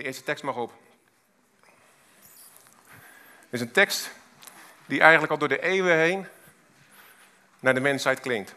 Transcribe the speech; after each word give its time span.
De 0.00 0.06
eerste 0.06 0.22
tekst 0.22 0.44
mag 0.44 0.56
op. 0.56 0.72
Het 3.40 3.48
is 3.50 3.60
een 3.60 3.72
tekst 3.72 4.10
die 4.86 5.00
eigenlijk 5.00 5.32
al 5.32 5.38
door 5.38 5.48
de 5.48 5.62
eeuwen 5.62 5.96
heen 5.96 6.26
naar 7.58 7.74
de 7.74 7.80
mensheid 7.80 8.20
klinkt. 8.20 8.54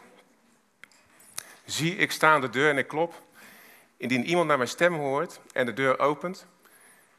Zie, 1.66 1.96
ik 1.96 2.12
sta 2.12 2.34
aan 2.34 2.42
de 2.42 2.50
deur 2.50 2.70
en 2.70 2.78
ik 2.78 2.88
klop. 2.88 3.22
Indien 3.98 4.26
iemand 4.26 4.48
naar 4.48 4.58
mijn 4.58 4.70
stem 4.70 4.94
hoort 4.94 5.40
en 5.54 5.66
de 5.66 5.74
deur 5.74 6.00
opent, 6.00 6.46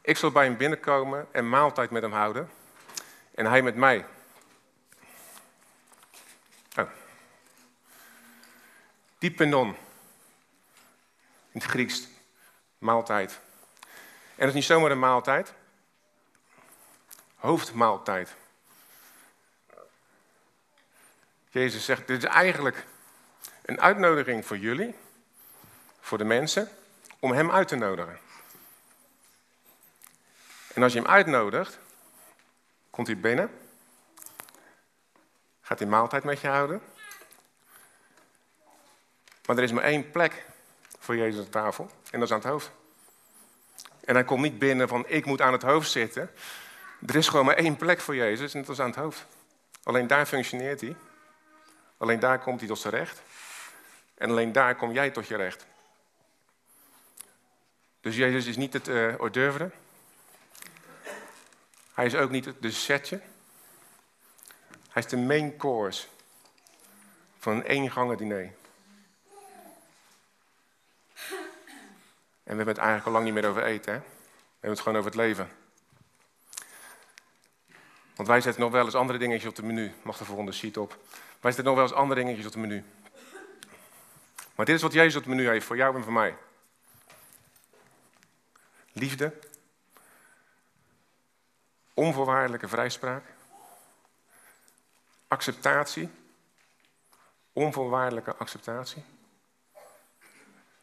ik 0.01 0.17
zal 0.17 0.31
bij 0.31 0.45
hem 0.45 0.57
binnenkomen 0.57 1.27
en 1.31 1.49
maaltijd 1.49 1.89
met 1.89 2.01
hem 2.01 2.13
houden 2.13 2.49
en 3.35 3.45
hij 3.45 3.61
met 3.61 3.75
mij. 3.75 4.05
Oh. 6.77 6.89
Dipenon. 9.17 9.67
In 9.67 9.75
het 11.59 11.63
Grieks. 11.63 12.07
Maaltijd. 12.77 13.43
En 14.35 14.41
dat 14.41 14.47
is 14.47 14.53
niet 14.53 14.63
zomaar 14.63 14.91
een 14.91 14.99
maaltijd. 14.99 15.53
Hoofdmaaltijd. 17.35 18.35
Jezus 21.49 21.85
zegt, 21.85 22.07
dit 22.07 22.23
is 22.23 22.29
eigenlijk 22.29 22.85
een 23.65 23.81
uitnodiging 23.81 24.45
voor 24.45 24.57
jullie, 24.57 24.95
voor 25.99 26.17
de 26.17 26.23
mensen, 26.23 26.69
om 27.19 27.31
hem 27.31 27.51
uit 27.51 27.67
te 27.67 27.75
nodigen. 27.75 28.19
En 30.73 30.83
als 30.83 30.93
je 30.93 30.99
hem 30.99 31.07
uitnodigt, 31.07 31.79
komt 32.89 33.07
hij 33.07 33.19
binnen, 33.19 33.59
gaat 35.61 35.79
hij 35.79 35.87
maaltijd 35.87 36.23
met 36.23 36.41
je 36.41 36.47
houden. 36.47 36.81
Maar 39.45 39.57
er 39.57 39.63
is 39.63 39.71
maar 39.71 39.83
één 39.83 40.11
plek 40.11 40.45
voor 40.99 41.15
Jezus 41.15 41.45
aan 41.45 41.49
tafel, 41.49 41.89
en 42.11 42.19
dat 42.19 42.27
is 42.27 42.31
aan 42.33 42.41
het 42.41 42.49
hoofd. 42.49 42.71
En 44.05 44.13
hij 44.13 44.23
komt 44.23 44.41
niet 44.41 44.59
binnen 44.59 44.87
van 44.87 45.05
ik 45.07 45.25
moet 45.25 45.41
aan 45.41 45.53
het 45.53 45.61
hoofd 45.61 45.91
zitten. 45.91 46.31
Er 47.07 47.15
is 47.15 47.27
gewoon 47.27 47.45
maar 47.45 47.55
één 47.55 47.75
plek 47.75 47.99
voor 47.99 48.15
Jezus 48.15 48.53
en 48.53 48.61
dat 48.61 48.69
is 48.69 48.79
aan 48.79 48.89
het 48.89 48.95
hoofd. 48.95 49.25
Alleen 49.83 50.07
daar 50.07 50.25
functioneert 50.25 50.81
hij. 50.81 50.95
Alleen 51.97 52.19
daar 52.19 52.39
komt 52.39 52.59
hij 52.59 52.67
tot 52.67 52.79
zijn 52.79 52.93
recht. 52.93 53.21
En 54.15 54.29
alleen 54.29 54.51
daar 54.51 54.75
kom 54.75 54.91
jij 54.91 55.09
tot 55.09 55.27
je 55.27 55.35
recht. 55.35 55.65
Dus 58.01 58.15
Jezus 58.15 58.45
is 58.45 58.57
niet 58.57 58.73
het 58.73 58.87
uh, 58.87 59.15
hors 59.15 59.31
d'oeuvre. 59.31 59.71
Hij 61.93 62.05
is 62.05 62.15
ook 62.15 62.29
niet 62.29 62.45
het 62.45 62.73
setje. 62.73 63.21
Hij 64.89 65.03
is 65.03 65.09
de 65.09 65.17
main 65.17 65.57
course 65.57 66.07
van 67.39 67.55
een 67.55 67.63
eengangen 67.63 68.17
diner. 68.17 68.53
En 72.45 72.51
we 72.51 72.55
hebben 72.57 72.75
het 72.75 72.83
eigenlijk 72.83 73.05
al 73.05 73.11
lang 73.11 73.25
niet 73.25 73.33
meer 73.33 73.49
over 73.49 73.63
eten. 73.63 73.93
Hè? 73.93 73.99
We 73.99 74.05
hebben 74.51 74.69
het 74.69 74.79
gewoon 74.79 74.97
over 74.97 75.11
het 75.11 75.19
leven. 75.19 75.49
Want 78.15 78.27
wij 78.27 78.41
zetten 78.41 78.61
nog 78.61 78.71
wel 78.71 78.85
eens 78.85 78.95
andere 78.95 79.19
dingetjes 79.19 79.49
op 79.49 79.55
de 79.55 79.63
menu. 79.63 79.93
Mag 80.01 80.17
de 80.17 80.25
volgende 80.25 80.51
sheet 80.51 80.77
op. 80.77 80.97
Wij 81.39 81.51
zetten 81.51 81.63
nog 81.63 81.75
wel 81.75 81.83
eens 81.83 81.93
andere 81.93 82.19
dingetjes 82.19 82.45
op 82.45 82.51
de 82.51 82.59
menu. 82.59 82.83
Maar 84.55 84.65
dit 84.65 84.75
is 84.75 84.81
wat 84.81 84.93
Jezus 84.93 85.15
op 85.15 85.23
het 85.23 85.35
menu 85.35 85.47
heeft 85.47 85.65
voor 85.65 85.75
jou 85.75 85.95
en 85.95 86.03
voor 86.03 86.13
mij. 86.13 86.37
Liefde. 88.91 89.33
Onvoorwaardelijke 91.93 92.67
vrijspraak. 92.67 93.23
Acceptatie. 95.27 96.09
Onvoorwaardelijke 97.53 98.35
acceptatie. 98.35 99.03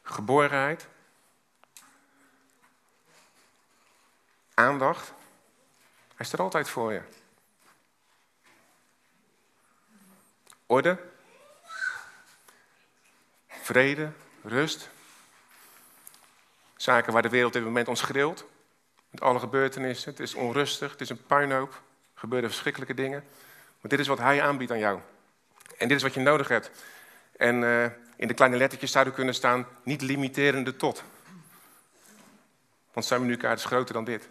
Geborenheid. 0.03 0.89
Aandacht. 4.55 5.12
Hij 6.08 6.27
is 6.27 6.33
er 6.33 6.42
altijd 6.42 6.69
voor 6.69 6.92
je. 6.92 7.03
Orde. 10.67 10.98
Vrede, 13.48 14.12
rust. 14.42 14.91
Zaken 16.77 17.12
waar 17.12 17.23
de 17.23 17.29
wereld 17.29 17.48
op 17.48 17.52
dit 17.52 17.64
moment 17.64 17.89
ons 17.89 18.01
schreeuwt. 18.01 18.45
Met 19.11 19.20
alle 19.20 19.39
gebeurtenissen. 19.39 20.11
Het 20.11 20.20
is 20.20 20.35
onrustig, 20.35 20.91
het 20.91 21.01
is 21.01 21.11
een 21.11 21.27
puinhoop. 21.27 21.73
Er 21.73 21.80
gebeuren 22.20 22.51
verschrikkelijke 22.51 22.95
dingen. 22.95 23.24
Maar 23.80 23.91
dit 23.91 23.98
is 23.98 24.07
wat 24.07 24.18
hij 24.18 24.42
aanbiedt 24.42 24.70
aan 24.70 24.79
jou. 24.79 25.01
En 25.79 25.89
dit 25.89 25.96
is 25.96 26.02
wat 26.02 26.14
je 26.14 26.20
nodig 26.20 26.48
hebt. 26.48 26.70
En 27.36 27.62
uh, 27.62 27.85
in 28.17 28.29
de 28.29 28.35
kleine 28.35 28.57
lettertjes 28.57 28.92
zouden 28.92 29.14
kunnen 29.14 29.35
staan, 29.35 29.67
niet 29.83 30.02
limiterende 30.02 30.77
tot. 30.77 31.02
Want 32.92 33.07
zijn 33.07 33.20
menukaart 33.20 33.58
is 33.58 33.64
groter 33.64 33.95
dan 33.95 34.05
dit. 34.05 34.29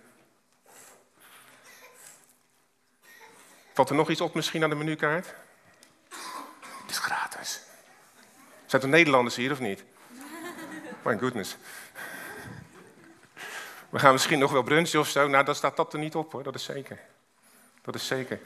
Valt 3.73 3.89
er 3.89 3.95
nog 3.95 4.09
iets 4.09 4.21
op 4.21 4.33
misschien 4.33 4.63
aan 4.63 4.69
de 4.69 4.75
menukaart? 4.75 5.33
Het 6.81 6.89
is 6.89 6.99
gratis. 6.99 7.61
Zijn 8.65 8.81
er 8.81 8.87
Nederlanders 8.87 9.35
hier 9.35 9.51
of 9.51 9.59
niet? 9.59 9.83
My 11.01 11.17
goodness. 11.17 11.57
We 13.89 13.99
gaan 13.99 14.11
misschien 14.11 14.39
nog 14.39 14.51
wel 14.51 14.63
brunchen 14.63 14.99
of 14.99 15.07
zo. 15.07 15.27
Nou, 15.27 15.45
dan 15.45 15.55
staat 15.55 15.77
dat 15.77 15.93
er 15.93 15.99
niet 15.99 16.15
op 16.15 16.31
hoor, 16.31 16.43
dat 16.43 16.55
is 16.55 16.63
zeker. 16.63 16.99
Dat 17.81 17.95
is 17.95 18.07
zeker. 18.07 18.39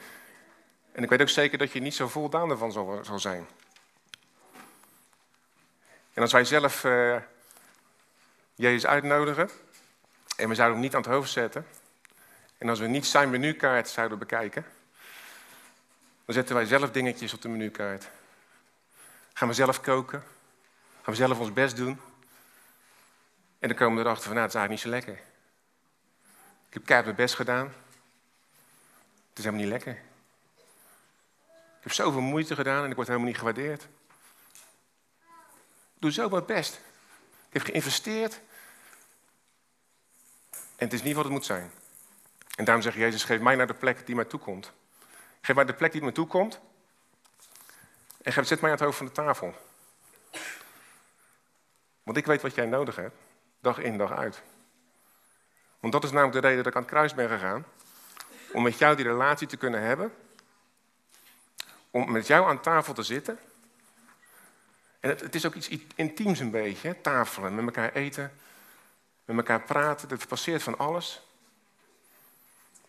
En 0.92 1.02
ik 1.02 1.08
weet 1.08 1.20
ook 1.20 1.28
zeker 1.28 1.58
dat 1.58 1.72
je 1.72 1.80
niet 1.80 1.94
zo 1.94 2.08
voldaan 2.08 2.50
ervan 2.50 2.72
zal, 2.72 3.00
zal 3.04 3.18
zijn. 3.18 3.46
En 6.14 6.22
als 6.22 6.32
wij 6.32 6.44
zelf 6.44 6.84
uh, 6.84 7.16
Jezus 8.54 8.86
uitnodigen 8.86 9.50
en 10.36 10.48
we 10.48 10.54
zouden 10.54 10.76
hem 10.76 10.84
niet 10.84 10.94
aan 10.94 11.02
het 11.02 11.10
hoofd 11.10 11.30
zetten, 11.30 11.66
en 12.58 12.68
als 12.68 12.78
we 12.78 12.86
niet 12.86 13.06
zijn 13.06 13.30
menukaart 13.30 13.88
zouden 13.88 14.18
bekijken, 14.18 14.66
dan 16.26 16.34
zetten 16.34 16.54
wij 16.54 16.64
zelf 16.64 16.90
dingetjes 16.90 17.34
op 17.34 17.42
de 17.42 17.48
menukaart. 17.48 18.08
Gaan 19.32 19.48
we 19.48 19.54
zelf 19.54 19.80
koken, 19.80 20.20
gaan 21.02 21.14
we 21.14 21.14
zelf 21.14 21.38
ons 21.38 21.52
best 21.52 21.76
doen. 21.76 22.00
En 23.58 23.68
dan 23.68 23.76
komen 23.76 23.96
we 23.96 24.04
erachter 24.04 24.24
van, 24.24 24.34
nou, 24.34 24.46
het 24.46 24.54
is 24.54 24.60
eigenlijk 24.60 24.70
niet 24.70 24.80
zo 24.80 24.88
lekker. 24.88 25.24
Ik 26.68 26.74
heb 26.74 26.84
keihard 26.84 27.06
mijn 27.06 27.26
best 27.26 27.34
gedaan. 27.34 27.66
Het 29.28 29.38
is 29.38 29.44
helemaal 29.44 29.64
niet 29.64 29.72
lekker. 29.72 29.92
Ik 31.76 31.82
heb 31.82 31.92
zoveel 31.92 32.20
moeite 32.20 32.54
gedaan 32.54 32.84
en 32.84 32.90
ik 32.90 32.96
word 32.96 33.08
helemaal 33.08 33.28
niet 33.28 33.38
gewaardeerd. 33.38 33.82
Ik 35.94 36.02
doe 36.02 36.12
zo 36.12 36.28
mijn 36.28 36.46
best. 36.46 36.74
Ik 37.48 37.52
heb 37.52 37.62
geïnvesteerd. 37.62 38.40
En 40.50 40.84
het 40.84 40.92
is 40.92 41.02
niet 41.02 41.14
wat 41.14 41.24
het 41.24 41.32
moet 41.32 41.44
zijn. 41.44 41.70
En 42.56 42.64
daarom 42.64 42.82
zegt 42.82 42.96
Jezus, 42.96 43.24
geef 43.24 43.40
mij 43.40 43.54
naar 43.54 43.66
de 43.66 43.74
plek 43.74 44.06
die 44.06 44.14
mij 44.14 44.24
toekomt. 44.24 44.72
Geef 45.46 45.54
mij 45.54 45.64
de 45.64 45.74
plek 45.74 45.92
die 45.92 46.02
mij 46.02 46.12
toekomt. 46.12 46.60
En 48.22 48.32
geef, 48.32 48.46
zet 48.46 48.60
mij 48.60 48.70
aan 48.70 48.76
het 48.76 48.84
hoofd 48.84 48.96
van 48.96 49.06
de 49.06 49.12
tafel. 49.12 49.54
Want 52.02 52.16
ik 52.16 52.26
weet 52.26 52.42
wat 52.42 52.54
jij 52.54 52.66
nodig 52.66 52.96
hebt. 52.96 53.16
Dag 53.60 53.78
in, 53.78 53.98
dag 53.98 54.12
uit. 54.12 54.42
Want 55.80 55.92
dat 55.92 56.04
is 56.04 56.10
namelijk 56.10 56.34
de 56.34 56.48
reden 56.48 56.56
dat 56.56 56.66
ik 56.66 56.74
aan 56.74 56.82
het 56.82 56.90
kruis 56.90 57.14
ben 57.14 57.28
gegaan. 57.28 57.66
Om 58.52 58.62
met 58.62 58.78
jou 58.78 58.96
die 58.96 59.04
relatie 59.04 59.46
te 59.46 59.56
kunnen 59.56 59.80
hebben. 59.80 60.14
Om 61.90 62.12
met 62.12 62.26
jou 62.26 62.48
aan 62.48 62.60
tafel 62.60 62.94
te 62.94 63.02
zitten. 63.02 63.38
En 65.00 65.08
het, 65.08 65.20
het 65.20 65.34
is 65.34 65.46
ook 65.46 65.54
iets 65.54 65.68
intiems 65.94 66.38
een 66.38 66.50
beetje, 66.50 67.00
tafelen, 67.00 67.54
met 67.54 67.64
elkaar 67.64 67.92
eten, 67.92 68.32
met 69.24 69.36
elkaar 69.36 69.62
praten. 69.62 70.08
Het 70.08 70.28
passeert 70.28 70.62
van 70.62 70.78
alles. 70.78 71.22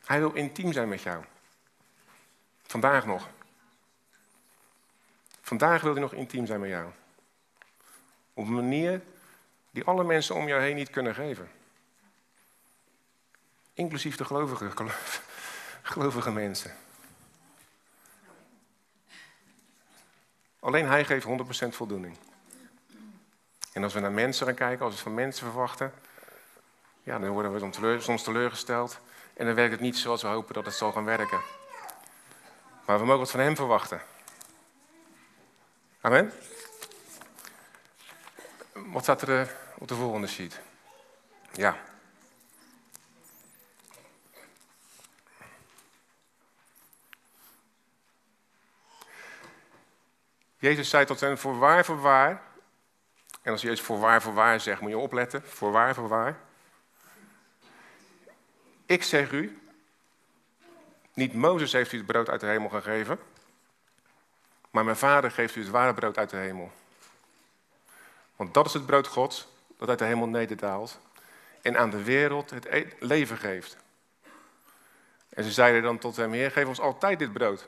Hij 0.06 0.20
wil 0.20 0.34
intiem 0.34 0.74
zijn 0.74 0.90
met 0.90 1.02
jou. 1.02 1.24
Vandaag 2.68 3.06
nog. 3.06 3.30
Vandaag 5.42 5.82
wil 5.82 5.92
hij 5.92 6.02
nog 6.02 6.14
intiem 6.14 6.46
zijn 6.46 6.60
met 6.60 6.70
jou. 6.70 6.92
Op 8.34 8.48
een 8.48 8.54
manier 8.54 9.02
die 9.72 9.84
alle 9.84 10.04
mensen 10.04 10.36
om 10.36 10.48
jou 10.48 10.62
heen 10.62 10.76
niet 10.76 10.90
kunnen 10.90 11.16
geven. 11.16 11.50
Inclusief 13.74 14.16
de 14.16 14.26
gelovige, 14.26 14.72
gelovige 15.82 16.32
mensen. 16.32 16.76
Alleen 20.60 20.88
hij 20.88 21.06
geeft 21.06 21.28
100% 21.66 21.68
voldoening. 21.68 22.18
En 23.74 23.84
als 23.84 23.94
we 23.94 24.00
naar 24.00 24.12
mensen 24.12 24.46
gaan 24.46 24.56
kijken, 24.56 24.86
als 24.86 24.96
we 24.96 25.02
van 25.02 25.14
mensen 25.14 25.46
verwachten, 25.46 25.94
ja, 27.04 27.20
dan 27.20 27.30
worden 27.30 27.72
we 27.72 28.00
soms 28.00 28.24
teleurgesteld. 28.24 29.00
En 29.34 29.46
dan 29.46 29.56
werkt 29.56 29.72
het 29.72 29.82
niet 29.82 29.98
zoals 29.98 30.22
we 30.22 30.28
hopen 30.28 30.54
dat 30.54 30.66
het 30.66 30.74
zal 30.74 30.92
gaan 30.92 31.06
werken. 31.06 31.40
Maar 32.88 33.00
we 33.00 33.06
mogen 33.06 33.20
wat 33.20 33.32
van 33.32 33.40
hem 33.40 33.56
verwachten. 33.56 34.02
Amen. 36.02 36.34
Wat 38.74 39.04
staat 39.04 39.22
er 39.22 39.42
eh, 39.42 39.48
op 39.78 39.88
de 39.88 39.96
volgende 39.96 40.28
sheet? 40.28 40.60
Ja. 41.54 41.78
Jezus 50.58 50.90
zei 50.90 51.06
tot 51.06 51.20
hen, 51.20 51.38
voorwaar, 51.38 51.86
voorwaar. 51.86 52.42
En 53.42 53.52
als 53.52 53.62
Jezus 53.62 53.82
voorwaar, 53.82 54.22
voorwaar 54.22 54.60
zegt, 54.60 54.82
moet 54.82 54.90
je 54.90 54.98
opletten. 54.98 55.44
Voorwaar, 55.44 55.96
voorwaar. 55.96 56.40
ik 58.86 59.04
zeg 59.04 59.32
u, 59.32 59.67
niet 61.18 61.34
Mozes 61.34 61.72
heeft 61.72 61.92
u 61.92 61.98
het 61.98 62.06
brood 62.06 62.30
uit 62.30 62.40
de 62.40 62.46
hemel 62.46 62.70
gegeven, 62.70 63.20
maar 64.72 64.84
mijn 64.84 64.98
vader 64.98 65.32
geeft 65.32 65.56
u 65.56 65.62
het 65.62 65.70
ware 65.70 65.94
brood 65.94 66.18
uit 66.18 66.30
de 66.30 66.38
hemel. 66.38 66.72
Want 68.36 68.54
dat 68.54 68.66
is 68.66 68.74
het 68.74 68.86
brood 68.86 69.08
Gods 69.08 69.48
dat 69.78 69.90
uit 69.90 70.00
de 70.00 70.06
hemel 70.06 70.28
nederdaalt 70.28 71.00
en 71.62 71.78
aan 71.78 71.90
de 71.90 72.04
wereld 72.04 72.50
het 72.50 72.66
e- 72.66 72.90
leven 73.00 73.38
geeft. 73.38 73.78
En 75.30 75.44
ze 75.44 75.52
zeiden 75.52 75.82
dan 75.82 75.98
tot 75.98 76.16
hem, 76.16 76.32
Heer, 76.32 76.52
geef 76.52 76.68
ons 76.68 76.80
altijd 76.80 77.20
dit 77.20 77.34
brood. 77.34 77.68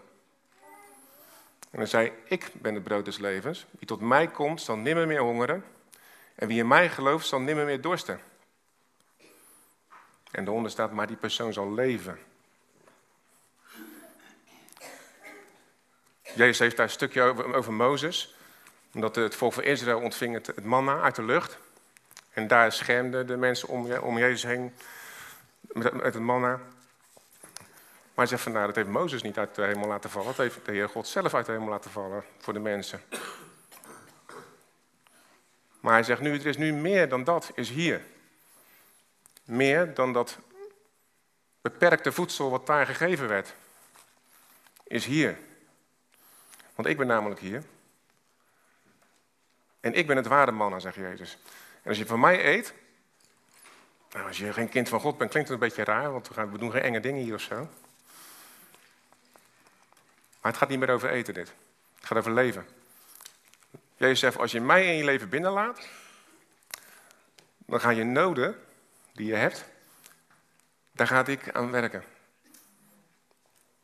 En 1.70 1.78
dan 1.78 1.88
zei 1.88 2.12
ik 2.26 2.52
ben 2.54 2.74
het 2.74 2.84
brood 2.84 3.06
des 3.06 3.18
levens. 3.18 3.66
Wie 3.72 3.88
tot 3.88 4.02
mij 4.02 4.28
komt, 4.28 4.62
zal 4.62 4.76
nimmer 4.76 5.08
meer 5.08 5.22
hongeren. 5.22 5.64
En 6.36 6.48
wie 6.48 6.60
in 6.60 6.68
mij 6.68 6.90
gelooft, 6.90 7.28
zal 7.28 7.40
nimmer 7.40 7.66
meer 7.66 7.82
dorsten. 7.82 8.20
En 10.32 10.46
daaronder 10.46 10.72
staat, 10.72 10.92
maar 10.92 11.08
die 11.08 11.18
persoon 11.18 11.54
zal 11.54 11.74
leven. 11.74 12.20
Jezus 16.36 16.60
heeft 16.60 16.78
daar 16.78 16.86
een 16.86 16.92
stukje 16.92 17.22
over, 17.22 17.54
over 17.54 17.74
Mozes. 17.74 18.36
Omdat 18.94 19.16
het 19.16 19.36
volk 19.36 19.54
van 19.54 19.64
Israël 19.64 20.00
ontving 20.00 20.34
het, 20.34 20.64
manna 20.64 21.02
uit 21.02 21.16
de 21.16 21.24
lucht. 21.24 21.58
En 22.34 22.48
daar 22.48 22.72
schermden 22.72 23.28
de 23.28 23.38
mensen 23.38 23.68
om, 23.68 23.94
om 23.94 24.18
Jezus 24.18 24.44
heen 24.44 24.74
met, 25.62 25.94
met 25.94 26.14
het 26.14 26.24
manna. 26.24 26.60
Maar 28.14 28.28
hij 28.28 28.38
zegt 28.38 28.42
van, 28.42 28.52
nou, 28.52 28.66
dat 28.66 28.76
heeft 28.76 28.88
Mozes 28.88 29.22
niet 29.22 29.38
uit 29.38 29.56
de 29.56 29.62
hemel 29.62 29.88
laten 29.88 30.10
vallen. 30.10 30.28
Dat 30.28 30.38
heeft 30.38 30.66
de 30.66 30.72
Heer 30.72 30.90
God 30.90 31.08
zelf 31.08 31.34
uit 31.34 31.46
de 31.46 31.52
hemel 31.52 31.68
laten 31.68 31.92
vallen 31.92 32.24
voor 32.38 32.54
de 32.54 32.60
mensen. 32.60 33.02
Maar 35.80 35.94
hij 35.94 36.04
zegt 36.04 36.22
nu, 36.22 36.40
er 36.40 36.46
is 36.46 36.58
nu 36.58 36.74
meer 36.74 37.10
dan 37.10 37.24
dat, 37.24 37.52
is 37.56 37.70
hier. 37.70 38.02
Meer 39.44 39.94
dan 39.94 40.14
dat 40.14 40.38
beperkte 41.62 42.12
voedsel 42.12 42.50
wat 42.50 42.68
daar 42.68 42.86
gegeven 42.86 43.28
werd. 43.28 43.54
Is 44.84 45.06
hier. 45.06 45.38
Want 46.80 46.92
ik 46.92 46.98
ben 46.98 47.08
namelijk 47.08 47.40
hier. 47.40 47.64
En 49.80 49.94
ik 49.94 50.08
ben 50.08 50.16
het 50.16 50.28
ware 50.28 50.52
manna, 50.52 50.80
zegt 50.80 50.96
Jezus. 50.96 51.38
En 51.82 51.90
als 51.90 51.98
je 51.98 52.06
van 52.06 52.20
mij 52.20 52.46
eet, 52.46 52.74
nou, 54.12 54.28
als 54.28 54.38
je 54.38 54.54
geen 54.54 54.70
kind 54.70 54.90
van 54.90 55.00
God 55.00 55.18
bent, 55.18 55.30
klinkt 55.30 55.50
het 55.50 55.62
een 55.62 55.68
beetje 55.68 55.84
raar, 55.84 56.12
want 56.12 56.28
we, 56.28 56.58
doen 56.58 56.72
geen 56.72 56.82
enge 56.82 57.00
dingen 57.00 57.24
hier 57.24 57.34
of 57.34 57.42
zo. 57.42 57.56
Maar 60.42 60.52
het 60.52 60.58
gaat 60.58 60.70
niet 60.70 60.80
meer 60.80 60.90
over 60.90 61.10
eten, 61.10 61.34
dit. 61.34 61.54
Het 61.96 62.06
gaat 62.06 62.18
over 62.18 62.34
leven. 62.34 62.68
Jezus 63.96 64.20
zegt, 64.20 64.38
als 64.38 64.52
je 64.52 64.62
mij 64.62 64.86
in 64.86 64.98
je 64.98 65.04
leven 65.04 65.30
binnenlaat, 65.30 65.88
dan 67.58 67.80
gaan 67.80 67.96
je 67.96 68.04
noden 68.04 68.64
die 69.14 69.28
je 69.28 69.36
hebt, 69.36 69.66
daar 70.92 71.08
ga 71.08 71.26
ik 71.26 71.52
aan 71.52 71.72
werken. 71.72 72.04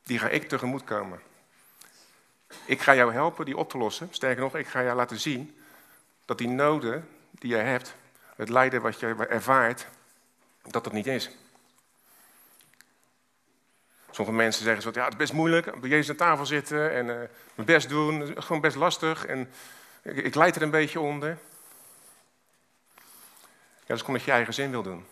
Die 0.03 0.19
ga 0.19 0.29
ik 0.29 0.49
tegemoet 0.49 0.83
komen. 0.83 1.21
Ik 2.65 2.81
ga 2.81 2.95
jou 2.95 3.13
helpen 3.13 3.45
die 3.45 3.57
op 3.57 3.69
te 3.69 3.77
lossen. 3.77 4.07
Sterker 4.11 4.43
nog, 4.43 4.55
ik 4.55 4.67
ga 4.67 4.83
jou 4.83 4.95
laten 4.95 5.19
zien 5.19 5.57
dat 6.25 6.37
die 6.37 6.47
noden 6.47 7.09
die 7.31 7.49
je 7.49 7.55
hebt, 7.55 7.95
het 8.35 8.49
lijden 8.49 8.81
wat 8.81 8.99
je 8.99 9.15
ervaart, 9.29 9.87
dat 10.61 10.83
dat 10.83 10.93
niet 10.93 11.07
is. 11.07 11.29
Sommige 14.11 14.37
mensen 14.37 14.63
zeggen 14.63 14.81
zo, 14.81 14.89
ja, 14.93 15.03
het 15.03 15.13
is 15.13 15.19
best 15.19 15.33
moeilijk, 15.33 15.79
bij 15.79 15.89
Jezus 15.89 16.09
aan 16.09 16.15
tafel 16.15 16.45
zitten 16.45 16.91
en 16.91 17.05
uh, 17.07 17.15
mijn 17.55 17.67
best 17.67 17.89
doen, 17.89 18.43
gewoon 18.43 18.61
best 18.61 18.75
lastig 18.75 19.25
en 19.25 19.49
ik, 20.01 20.17
ik 20.17 20.35
leid 20.35 20.55
er 20.55 20.61
een 20.61 20.69
beetje 20.69 20.99
onder. 20.99 21.37
Ja, 23.79 23.85
dat 23.85 23.97
is 23.97 24.03
omdat 24.03 24.23
je 24.23 24.31
eigen 24.31 24.53
zin 24.53 24.71
wil 24.71 24.83
doen. 24.83 25.05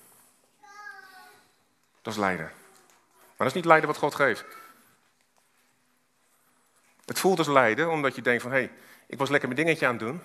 Dat 2.01 2.13
is 2.13 2.19
lijden. 2.19 2.45
Maar 2.45 3.37
dat 3.37 3.47
is 3.47 3.53
niet 3.53 3.65
lijden 3.65 3.87
wat 3.87 3.97
God 3.97 4.15
geeft. 4.15 4.45
Het 7.05 7.19
voelt 7.19 7.37
als 7.37 7.47
lijden, 7.47 7.89
omdat 7.89 8.15
je 8.15 8.21
denkt 8.21 8.41
van, 8.41 8.51
hé, 8.51 8.57
hey, 8.57 8.71
ik 9.05 9.17
was 9.17 9.29
lekker 9.29 9.49
mijn 9.49 9.61
dingetje 9.61 9.85
aan 9.85 9.95
het 9.95 10.01
doen. 10.01 10.21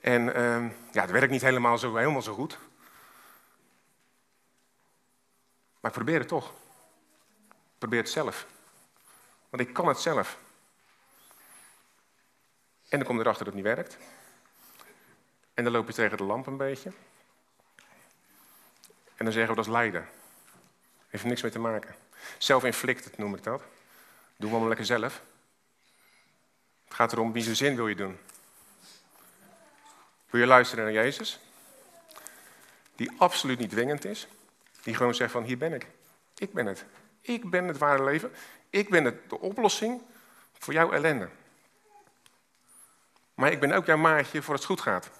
En 0.00 0.22
uh, 0.22 0.70
ja, 0.92 1.00
het 1.00 1.10
werkt 1.10 1.30
niet 1.30 1.42
helemaal 1.42 1.78
zo, 1.78 1.96
helemaal 1.96 2.22
zo 2.22 2.34
goed. 2.34 2.58
Maar 5.80 5.90
ik 5.90 5.96
probeer 5.96 6.18
het 6.18 6.28
toch. 6.28 6.52
Probeer 7.78 8.00
het 8.00 8.10
zelf. 8.10 8.46
Want 9.50 9.62
ik 9.62 9.74
kan 9.74 9.88
het 9.88 10.00
zelf. 10.00 10.38
En 12.88 12.98
dan 12.98 13.06
kom 13.06 13.16
je 13.16 13.22
erachter 13.22 13.44
dat 13.44 13.54
het 13.54 13.64
niet 13.64 13.74
werkt. 13.74 13.96
En 15.54 15.64
dan 15.64 15.72
loop 15.72 15.86
je 15.86 15.94
tegen 15.94 16.16
de 16.16 16.24
lamp 16.24 16.46
een 16.46 16.56
beetje. 16.56 16.92
En 19.16 19.24
dan 19.24 19.32
zeggen 19.32 19.50
we 19.50 19.56
dat 19.56 19.66
is 19.66 19.72
lijden. 19.72 20.08
Heeft 21.08 21.22
er 21.22 21.28
niks 21.28 21.42
mee 21.42 21.52
te 21.52 21.58
maken. 21.58 21.94
Self-inflicted 22.38 23.18
noem 23.18 23.34
ik 23.34 23.42
dat. 23.42 23.62
Doe 24.36 24.50
maar 24.50 24.68
lekker 24.68 24.86
zelf. 24.86 25.22
Het 26.84 26.94
gaat 26.94 27.12
erom 27.12 27.32
wie 27.32 27.42
zijn 27.42 27.56
zin 27.56 27.76
wil 27.76 27.88
je 27.88 27.94
doen. 27.94 28.18
Wil 30.30 30.40
je 30.40 30.46
luisteren 30.46 30.84
naar 30.84 30.92
Jezus? 30.92 31.38
Die 32.96 33.10
absoluut 33.18 33.58
niet 33.58 33.70
dwingend 33.70 34.04
is. 34.04 34.26
Die 34.82 34.94
gewoon 34.94 35.14
zegt 35.14 35.32
van 35.32 35.44
hier 35.44 35.58
ben 35.58 35.72
ik. 35.72 35.86
Ik 36.38 36.52
ben 36.52 36.66
het. 36.66 36.84
Ik 37.20 37.50
ben 37.50 37.68
het 37.68 37.78
ware 37.78 38.04
leven. 38.04 38.32
Ik 38.70 38.90
ben 38.90 39.04
het, 39.04 39.30
de 39.30 39.40
oplossing 39.40 40.02
voor 40.58 40.72
jouw 40.72 40.92
ellende. 40.92 41.28
Maar 43.34 43.52
ik 43.52 43.60
ben 43.60 43.72
ook 43.72 43.86
jouw 43.86 43.96
maatje 43.96 44.42
voor 44.42 44.54
het 44.54 44.64
goed 44.64 44.80
gaat. 44.80 45.10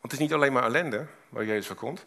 Want 0.00 0.12
het 0.12 0.12
is 0.12 0.18
niet 0.18 0.32
alleen 0.32 0.52
maar 0.52 0.64
ellende 0.64 1.06
waar 1.28 1.44
Jezus 1.44 1.66
voor 1.66 1.76
komt. 1.76 2.04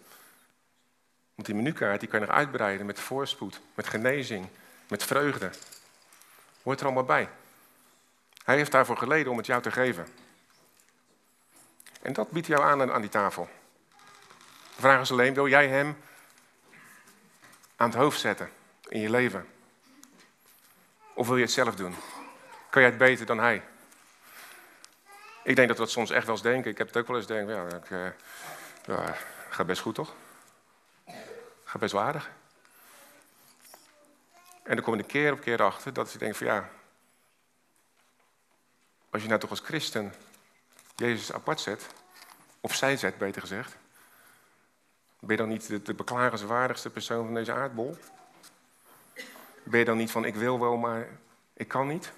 Want 1.42 1.54
die 1.54 1.64
menukaart 1.64 2.00
die 2.00 2.10
kan 2.10 2.20
je 2.20 2.26
nog 2.26 2.36
uitbreiden 2.36 2.86
met 2.86 3.00
voorspoed, 3.00 3.62
met 3.74 3.88
genezing, 3.88 4.48
met 4.88 5.04
vreugde. 5.04 5.50
Hoort 6.64 6.80
er 6.80 6.86
allemaal 6.86 7.04
bij. 7.04 7.30
Hij 8.44 8.56
heeft 8.56 8.72
daarvoor 8.72 8.98
geleden 8.98 9.32
om 9.32 9.38
het 9.38 9.46
jou 9.46 9.62
te 9.62 9.72
geven. 9.72 10.08
En 12.02 12.14
dat 12.14 12.32
biedt 12.32 12.48
jou 12.48 12.64
aan 12.64 12.92
aan 12.92 13.02
die 13.02 13.10
tafel. 13.10 13.50
De 14.76 14.82
vraag 14.82 15.02
is 15.02 15.12
alleen, 15.12 15.34
wil 15.34 15.48
jij 15.48 15.68
hem 15.68 15.98
aan 17.76 17.90
het 17.90 17.98
hoofd 17.98 18.20
zetten 18.20 18.50
in 18.88 19.00
je 19.00 19.10
leven? 19.10 19.48
Of 21.14 21.28
wil 21.28 21.36
je 21.38 21.44
het 21.44 21.52
zelf 21.52 21.76
doen? 21.76 21.96
Kan 22.70 22.82
jij 22.82 22.90
het 22.92 23.00
beter 23.00 23.26
dan 23.26 23.40
hij? 23.40 23.64
Ik 25.44 25.56
denk 25.56 25.68
dat 25.68 25.78
we 25.78 25.84
dat 25.84 25.92
soms 25.92 26.10
echt 26.10 26.26
wel 26.26 26.36
eens 26.36 26.44
denken. 26.44 26.72
Ik 26.72 26.78
heb 26.78 26.88
het 26.88 26.98
ook 26.98 27.08
wel 27.08 27.18
eens 27.18 27.28
denken, 27.28 27.56
ja, 27.56 27.76
ik, 27.76 27.90
uh, 27.90 28.08
ja, 28.86 29.16
gaat 29.50 29.66
best 29.66 29.82
goed 29.82 29.96
toch? 29.96 30.14
Gaat 31.72 31.82
best 31.82 31.94
wel 31.94 32.02
aardig. 32.02 32.32
En 34.64 34.76
dan 34.76 34.82
kom 34.84 34.96
je 34.96 35.04
keer 35.04 35.32
op 35.32 35.40
keer 35.40 35.62
achter 35.64 35.94
dat 35.94 36.12
je 36.12 36.18
denkt 36.18 36.38
van 36.38 36.48
ja, 36.48 36.70
als 39.10 39.22
je 39.22 39.28
nou 39.28 39.40
toch 39.40 39.50
als 39.50 39.60
christen 39.60 40.14
Jezus 40.96 41.34
apart 41.34 41.60
zet, 41.60 41.88
of 42.60 42.76
zij 42.76 42.98
zet 42.98 43.18
beter 43.18 43.42
gezegd, 43.42 43.76
ben 45.20 45.32
je 45.32 45.38
dan 45.38 45.48
niet 45.48 45.68
de, 45.68 45.82
de 45.82 45.94
beklagenswaardigste 45.94 46.90
persoon 46.90 47.26
van 47.26 47.34
deze 47.34 47.54
aardbol? 47.54 47.98
Ben 49.64 49.80
je 49.80 49.86
dan 49.86 49.98
niet 49.98 50.12
van 50.12 50.26
ik 50.26 50.36
wil 50.36 50.60
wel, 50.60 50.78
maar 50.78 51.08
ik 51.54 51.68
kan 51.68 51.88
niet? 51.88 52.12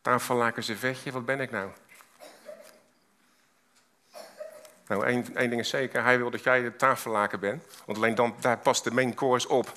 Tafellaken 0.00 0.76
vetje, 0.76 1.12
wat 1.12 1.24
ben 1.24 1.40
ik 1.40 1.50
nou? 1.50 1.70
Nou, 4.92 5.06
één, 5.06 5.36
één 5.36 5.48
ding 5.48 5.60
is 5.60 5.68
zeker, 5.68 6.02
hij 6.02 6.18
wil 6.18 6.30
dat 6.30 6.42
jij 6.42 6.62
de 6.62 6.76
tafellaken 6.76 7.40
bent. 7.40 7.64
Want 7.84 7.98
alleen 7.98 8.14
dan, 8.14 8.34
daar 8.40 8.58
past 8.58 8.84
de 8.84 8.90
main 8.90 9.14
course 9.14 9.48
op. 9.48 9.72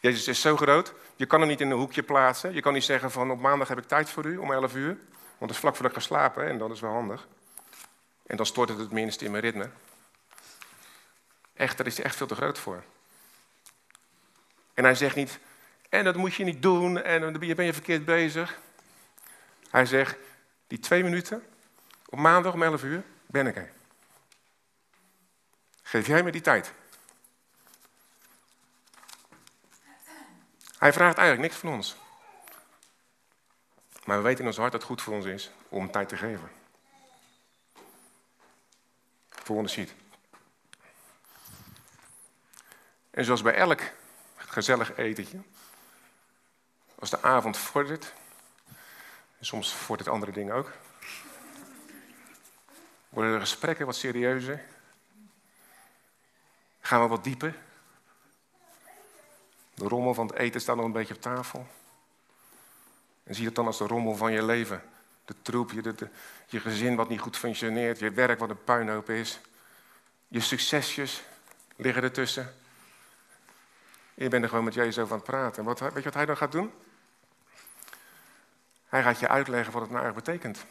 Jezus 0.00 0.28
is 0.28 0.40
zo 0.40 0.56
groot, 0.56 0.92
je 1.16 1.26
kan 1.26 1.40
hem 1.40 1.48
niet 1.48 1.60
in 1.60 1.70
een 1.70 1.76
hoekje 1.76 2.02
plaatsen. 2.02 2.54
Je 2.54 2.60
kan 2.60 2.72
niet 2.72 2.84
zeggen 2.84 3.10
van 3.10 3.30
op 3.30 3.40
maandag 3.40 3.68
heb 3.68 3.78
ik 3.78 3.88
tijd 3.88 4.10
voor 4.10 4.24
u 4.24 4.36
om 4.36 4.52
11 4.52 4.74
uur. 4.74 4.86
Want 4.86 5.38
dat 5.38 5.50
is 5.50 5.56
vlak 5.56 5.76
voordat 5.76 5.96
ik 5.96 6.02
ga 6.02 6.06
slapen 6.06 6.46
en 6.46 6.58
dat 6.58 6.70
is 6.70 6.80
wel 6.80 6.90
handig. 6.90 7.26
En 8.26 8.36
dan 8.36 8.46
stort 8.46 8.68
het 8.68 8.78
het 8.78 8.90
minst 8.90 9.20
in 9.22 9.30
mijn 9.30 9.42
ritme. 9.42 9.70
Echt, 11.54 11.76
daar 11.76 11.86
is 11.86 11.96
hij 11.96 12.04
echt 12.04 12.16
veel 12.16 12.26
te 12.26 12.34
groot 12.34 12.58
voor. 12.58 12.82
En 14.74 14.84
hij 14.84 14.94
zegt 14.94 15.16
niet, 15.16 15.38
en 15.88 16.04
dat 16.04 16.16
moet 16.16 16.34
je 16.34 16.44
niet 16.44 16.62
doen 16.62 17.02
en 17.02 17.20
dan 17.20 17.32
ben 17.32 17.64
je 17.64 17.72
verkeerd 17.72 18.04
bezig. 18.04 18.58
Hij 19.70 19.86
zegt, 19.86 20.16
die 20.66 20.78
twee 20.78 21.02
minuten 21.02 21.44
op 22.10 22.18
maandag 22.18 22.52
om 22.52 22.62
11 22.62 22.82
uur 22.82 23.04
ben 23.26 23.46
ik 23.46 23.56
er. 23.56 23.72
Geef 25.82 26.06
jij 26.06 26.22
me 26.22 26.30
die 26.30 26.40
tijd. 26.40 26.72
Hij 30.78 30.92
vraagt 30.92 31.18
eigenlijk 31.18 31.48
niks 31.48 31.60
van 31.60 31.72
ons. 31.72 31.96
Maar 34.04 34.16
we 34.16 34.22
weten 34.22 34.40
in 34.40 34.46
ons 34.46 34.56
hart 34.56 34.72
dat 34.72 34.80
het 34.80 34.90
goed 34.90 35.02
voor 35.02 35.14
ons 35.14 35.24
is 35.24 35.50
om 35.68 35.90
tijd 35.90 36.08
te 36.08 36.16
geven. 36.16 36.50
Volgende 39.30 39.70
sheet. 39.70 39.94
En 43.10 43.24
zoals 43.24 43.42
bij 43.42 43.54
elk 43.54 43.80
gezellig 44.36 44.96
etentje, 44.96 45.40
als 46.94 47.10
de 47.10 47.22
avond 47.22 47.56
vordert, 47.56 48.12
en 49.38 49.46
soms 49.46 49.74
vordert 49.74 50.08
andere 50.08 50.32
dingen 50.32 50.54
ook, 50.54 50.72
Worden 53.10 53.32
de 53.32 53.40
gesprekken 53.40 53.86
wat 53.86 53.96
serieuzer? 53.96 54.62
Gaan 56.80 57.02
we 57.02 57.08
wat 57.08 57.24
dieper? 57.24 57.56
De 59.74 59.84
rommel 59.88 60.14
van 60.14 60.26
het 60.26 60.36
eten 60.36 60.60
staat 60.60 60.76
nog 60.76 60.84
een 60.84 60.92
beetje 60.92 61.14
op 61.14 61.20
tafel. 61.20 61.66
En 63.22 63.34
zie 63.34 63.46
het 63.46 63.54
dan 63.54 63.66
als 63.66 63.78
de 63.78 63.86
rommel 63.86 64.16
van 64.16 64.32
je 64.32 64.42
leven. 64.42 64.82
De 65.24 65.34
troep, 65.42 65.70
je, 65.70 65.94
je 66.46 66.60
gezin 66.60 66.96
wat 66.96 67.08
niet 67.08 67.20
goed 67.20 67.36
functioneert, 67.36 67.98
je 67.98 68.10
werk 68.10 68.38
wat 68.38 68.50
een 68.50 68.64
puinhoop 68.64 69.10
is. 69.10 69.40
Je 70.28 70.40
succesjes 70.40 71.22
liggen 71.76 72.02
ertussen. 72.02 72.54
Je 74.14 74.28
bent 74.28 74.42
er 74.42 74.48
gewoon 74.48 74.64
met 74.64 74.74
Jezus 74.74 74.98
over 74.98 75.12
aan 75.12 75.18
het 75.18 75.26
praten. 75.26 75.64
Wat, 75.64 75.78
weet 75.78 75.94
je 75.94 76.02
wat 76.02 76.14
hij 76.14 76.26
dan 76.26 76.36
gaat 76.36 76.52
doen? 76.52 76.72
Hij 78.88 79.02
gaat 79.02 79.18
je 79.18 79.28
uitleggen 79.28 79.72
wat 79.72 79.82
het 79.82 79.90
nou 79.90 80.02
eigenlijk 80.02 80.32
betekent. 80.32 80.64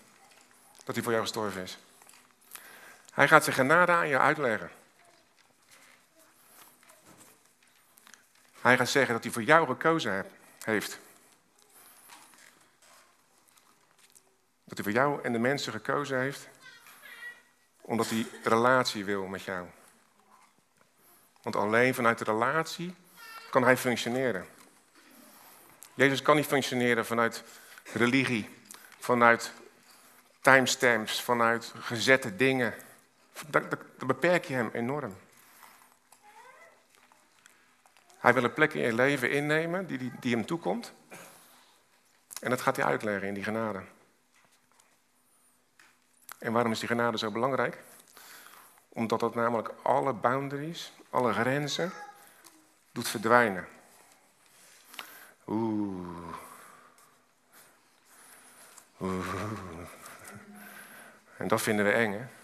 Dat 0.84 0.96
hij 0.96 1.04
voor 1.04 1.14
jou 1.14 1.24
gestorven 1.24 1.62
is. 1.62 1.78
Hij 3.20 3.28
gaat 3.28 3.44
zijn 3.44 3.56
genade 3.56 3.92
aan 3.92 4.08
je 4.08 4.20
uitleggen. 4.20 4.72
Hij 8.62 8.78
gaat 8.78 8.90
zeggen 8.90 9.14
dat 9.14 9.24
hij 9.24 9.34
voor 9.34 9.44
jou 9.44 9.68
gekozen 9.68 10.26
heeft. 10.64 11.00
Dat 14.64 14.78
hij 14.78 14.84
voor 14.84 14.92
jou 14.92 15.24
en 15.24 15.32
de 15.32 15.40
mensen 15.40 15.72
gekozen 15.72 16.20
heeft. 16.20 16.48
Omdat 17.82 18.10
hij 18.10 18.28
relatie 18.44 19.06
wil 19.06 19.26
met 19.26 19.44
jou. 19.44 19.68
Want 21.42 21.56
alleen 21.56 21.94
vanuit 21.94 22.18
de 22.18 22.24
relatie 22.24 22.96
kan 23.50 23.64
hij 23.64 23.78
functioneren. 23.78 24.48
Jezus 25.94 26.22
kan 26.22 26.36
niet 26.36 26.46
functioneren 26.46 27.06
vanuit 27.06 27.44
religie, 27.94 28.50
vanuit 29.00 29.54
timestamps, 30.42 31.22
vanuit 31.22 31.74
gezette 31.80 32.36
dingen. 32.36 32.88
Dan 33.48 33.68
beperk 34.06 34.46
je 34.46 34.54
hem 34.54 34.70
enorm. 34.74 35.16
Hij 38.18 38.34
wil 38.34 38.44
een 38.44 38.54
plek 38.54 38.74
in 38.74 38.82
je 38.82 38.94
leven 38.94 39.32
innemen 39.32 39.88
die, 39.88 39.98
die, 39.98 40.12
die 40.20 40.36
hem 40.36 40.46
toekomt. 40.46 40.94
En 42.42 42.50
dat 42.50 42.62
gaat 42.62 42.76
hij 42.76 42.86
uitleggen 42.86 43.28
in 43.28 43.34
die 43.34 43.44
genade. 43.44 43.82
En 46.38 46.52
waarom 46.52 46.72
is 46.72 46.80
die 46.80 46.88
genade 46.88 47.18
zo 47.18 47.32
belangrijk? 47.32 47.78
Omdat 48.90 49.20
dat 49.20 49.36
namelijk 49.36 49.72
alle 49.82 50.14
boundaries, 50.14 50.94
alle 51.10 51.34
grenzen 51.34 51.92
doet 52.92 53.08
verdwijnen. 53.08 53.68
Oeh. 55.48 56.36
Oeh. 59.02 59.88
En 61.38 61.48
dat 61.48 61.62
vinden 61.62 61.86
we 61.86 61.92
eng, 61.92 62.12
hè? 62.12 62.39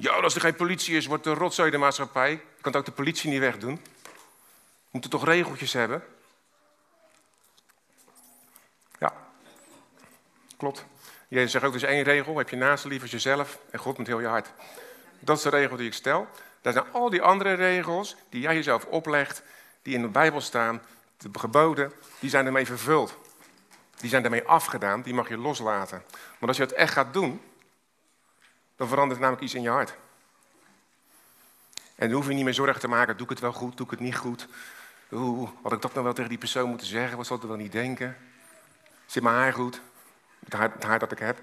Ja, 0.00 0.12
als 0.12 0.34
er 0.34 0.40
geen 0.40 0.54
politie 0.54 0.96
is, 0.96 1.06
wordt 1.06 1.24
de 1.24 1.34
rotzooi 1.34 1.70
de 1.70 1.78
maatschappij. 1.78 2.30
Je 2.30 2.60
kan 2.60 2.74
ook 2.74 2.84
de 2.84 2.92
politie 2.92 3.30
niet 3.30 3.40
wegdoen. 3.40 3.80
We 4.02 4.10
moeten 4.90 5.10
toch 5.10 5.24
regeltjes 5.24 5.72
hebben? 5.72 6.02
Ja, 8.98 9.12
klopt. 10.56 10.84
Jezus 11.28 11.50
zegt 11.50 11.64
ook, 11.64 11.72
dus 11.72 11.82
één 11.82 12.02
regel. 12.02 12.38
Heb 12.38 12.48
je 12.48 12.56
naast 12.56 12.84
lief 12.84 13.02
als 13.02 13.10
jezelf 13.10 13.58
en 13.70 13.78
God 13.78 13.98
met 13.98 14.06
heel 14.06 14.20
je 14.20 14.26
hart. 14.26 14.52
Dat 15.18 15.36
is 15.36 15.42
de 15.42 15.48
regel 15.48 15.76
die 15.76 15.86
ik 15.86 15.94
stel. 15.94 16.28
Dat 16.60 16.72
zijn 16.72 16.92
al 16.92 17.10
die 17.10 17.22
andere 17.22 17.54
regels 17.54 18.16
die 18.28 18.40
jij 18.40 18.54
jezelf 18.54 18.84
oplegt, 18.84 19.42
die 19.82 19.94
in 19.94 20.02
de 20.02 20.08
Bijbel 20.08 20.40
staan, 20.40 20.82
de 21.16 21.28
geboden, 21.38 21.92
die 22.18 22.30
zijn 22.30 22.46
ermee 22.46 22.66
vervuld. 22.66 23.16
Die 23.96 24.10
zijn 24.10 24.24
ermee 24.24 24.44
afgedaan, 24.44 25.02
die 25.02 25.14
mag 25.14 25.28
je 25.28 25.36
loslaten. 25.36 26.02
Maar 26.38 26.48
als 26.48 26.56
je 26.56 26.62
het 26.62 26.72
echt 26.72 26.92
gaat 26.92 27.12
doen, 27.12 27.40
dan 28.80 28.88
verandert 28.88 29.20
namelijk 29.20 29.44
iets 29.44 29.54
in 29.54 29.62
je 29.62 29.68
hart. 29.68 29.94
En 31.94 32.08
dan 32.08 32.12
hoef 32.12 32.26
je 32.26 32.34
niet 32.34 32.44
meer 32.44 32.54
zorgen 32.54 32.80
te 32.80 32.88
maken, 32.88 33.16
doe 33.16 33.24
ik 33.24 33.30
het 33.30 33.40
wel 33.40 33.52
goed, 33.52 33.76
doe 33.76 33.86
ik 33.86 33.90
het 33.90 34.00
niet 34.00 34.16
goed. 34.16 34.48
Oeh, 35.12 35.50
had 35.62 35.72
ik 35.72 35.80
dat 35.80 35.92
nou 35.92 36.04
wel 36.04 36.12
tegen 36.12 36.30
die 36.30 36.38
persoon 36.38 36.68
moeten 36.68 36.86
zeggen? 36.86 37.16
Wat 37.16 37.26
zal 37.26 37.40
er 37.40 37.48
wel 37.48 37.56
niet 37.56 37.72
denken? 37.72 38.16
Zit 39.06 39.22
mijn 39.22 39.34
haar 39.34 39.52
goed? 39.52 39.80
Het 40.44 40.52
haar, 40.52 40.72
het 40.78 41.00
dat 41.00 41.12
ik 41.12 41.18
heb? 41.18 41.40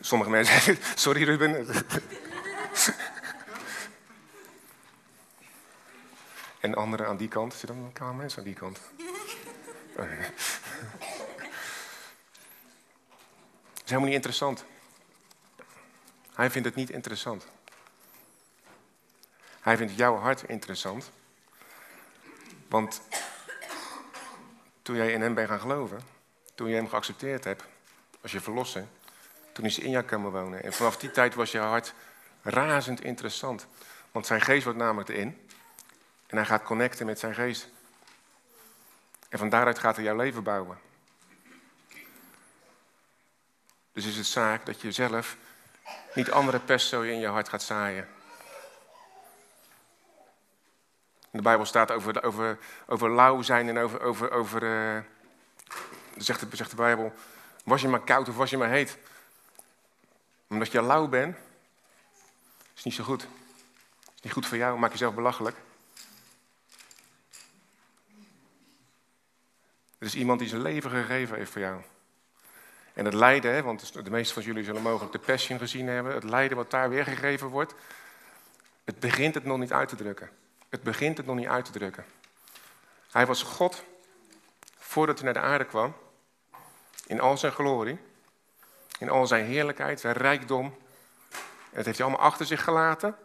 Sommige 0.00 0.30
mensen 0.30 0.54
zeggen, 0.60 0.98
sorry 0.98 1.24
Ruben. 1.24 1.66
en 6.60 6.74
anderen 6.74 7.06
aan 7.06 7.16
die 7.16 7.28
kant. 7.28 7.54
Zit 7.54 7.68
dan 7.68 7.76
een 7.76 7.92
paar 7.92 8.14
mensen 8.14 8.38
aan 8.38 8.44
die 8.44 8.54
kant? 8.54 8.80
Dat 9.94 10.06
is 13.84 13.96
helemaal 13.96 14.06
niet 14.06 14.14
interessant. 14.14 14.64
Hij 16.40 16.50
vindt 16.50 16.66
het 16.68 16.76
niet 16.76 16.90
interessant. 16.90 17.46
Hij 19.60 19.76
vindt 19.76 19.96
jouw 19.96 20.16
hart 20.16 20.42
interessant. 20.42 21.10
Want 22.68 23.02
toen 24.82 24.96
jij 24.96 25.12
in 25.12 25.20
hem 25.20 25.34
bent 25.34 25.48
gaan 25.48 25.60
geloven, 25.60 26.00
toen 26.54 26.68
je 26.68 26.74
hem 26.74 26.88
geaccepteerd 26.88 27.44
hebt 27.44 27.64
als 28.20 28.32
je 28.32 28.40
verlosser, 28.40 28.86
toen 29.52 29.64
is 29.64 29.76
hij 29.76 29.84
in 29.84 29.90
jou 29.90 30.04
komen 30.04 30.32
wonen. 30.32 30.62
En 30.62 30.72
vanaf 30.72 30.96
die 30.96 31.10
tijd 31.10 31.34
was 31.34 31.52
je 31.52 31.58
hart 31.58 31.94
razend 32.42 33.04
interessant. 33.04 33.66
Want 34.12 34.26
zijn 34.26 34.40
geest 34.40 34.64
wordt 34.64 34.78
namelijk 34.78 35.08
erin. 35.08 35.48
En 36.26 36.36
hij 36.36 36.46
gaat 36.46 36.62
connecten 36.62 37.06
met 37.06 37.18
zijn 37.18 37.34
geest. 37.34 37.68
En 39.28 39.38
van 39.38 39.48
daaruit 39.48 39.78
gaat 39.78 39.96
hij 39.96 40.04
jouw 40.04 40.16
leven 40.16 40.42
bouwen. 40.42 40.78
Dus 43.92 44.06
is 44.06 44.16
het 44.16 44.26
zaak 44.26 44.66
dat 44.66 44.80
je 44.80 44.92
zelf 44.92 45.36
niet 46.14 46.30
andere 46.30 46.58
pesto 46.58 47.00
in 47.00 47.18
je 47.18 47.26
hart 47.26 47.48
gaat 47.48 47.62
zaaien. 47.62 48.08
In 51.30 51.38
de 51.38 51.42
Bijbel 51.42 51.66
staat 51.66 51.90
over, 51.90 52.22
over, 52.22 52.58
over 52.86 53.10
lauw 53.10 53.42
zijn 53.42 53.68
en 53.68 53.78
over. 53.78 54.00
over, 54.00 54.30
over 54.30 54.62
uh, 54.62 55.02
zegt, 56.16 56.40
de, 56.40 56.56
zegt 56.56 56.70
de 56.70 56.76
Bijbel: 56.76 57.12
was 57.64 57.80
je 57.80 57.88
maar 57.88 58.00
koud 58.00 58.28
of 58.28 58.36
was 58.36 58.50
je 58.50 58.56
maar 58.56 58.68
heet? 58.68 58.98
Omdat 60.48 60.72
je 60.72 60.82
lauw 60.82 61.08
bent, 61.08 61.36
is 62.74 62.84
niet 62.84 62.94
zo 62.94 63.04
goed. 63.04 63.22
Is 64.14 64.22
niet 64.22 64.32
goed 64.32 64.46
voor 64.46 64.56
jou, 64.56 64.78
maak 64.78 64.90
jezelf 64.90 65.14
belachelijk. 65.14 65.56
Er 69.98 70.06
is 70.06 70.14
iemand 70.14 70.38
die 70.38 70.48
zijn 70.48 70.62
leven 70.62 70.90
gegeven 70.90 71.36
heeft 71.36 71.50
voor 71.50 71.60
jou. 71.60 71.82
En 72.94 73.04
het 73.04 73.14
lijden, 73.14 73.64
want 73.64 74.04
de 74.04 74.10
meeste 74.10 74.34
van 74.34 74.42
jullie 74.42 74.64
zullen 74.64 74.82
mogelijk 74.82 75.12
de 75.12 75.18
Passion 75.18 75.58
gezien 75.58 75.86
hebben, 75.86 76.14
het 76.14 76.24
lijden 76.24 76.56
wat 76.56 76.70
daar 76.70 76.88
weergegeven 76.88 77.48
wordt, 77.48 77.74
het 78.84 79.00
begint 79.00 79.34
het 79.34 79.44
nog 79.44 79.58
niet 79.58 79.72
uit 79.72 79.88
te 79.88 79.96
drukken. 79.96 80.30
Het 80.68 80.82
begint 80.82 81.16
het 81.16 81.26
nog 81.26 81.36
niet 81.36 81.46
uit 81.46 81.64
te 81.64 81.72
drukken. 81.72 82.04
Hij 83.10 83.26
was 83.26 83.42
God 83.42 83.84
voordat 84.78 85.16
hij 85.18 85.24
naar 85.24 85.42
de 85.42 85.48
aarde 85.48 85.64
kwam, 85.64 85.94
in 87.06 87.20
al 87.20 87.36
zijn 87.36 87.52
glorie, 87.52 87.98
in 88.98 89.10
al 89.10 89.26
zijn 89.26 89.44
heerlijkheid, 89.44 90.00
zijn 90.00 90.14
rijkdom. 90.14 90.76
Dat 91.72 91.84
heeft 91.84 91.98
hij 91.98 92.06
allemaal 92.06 92.26
achter 92.26 92.46
zich 92.46 92.64
gelaten. 92.64 93.16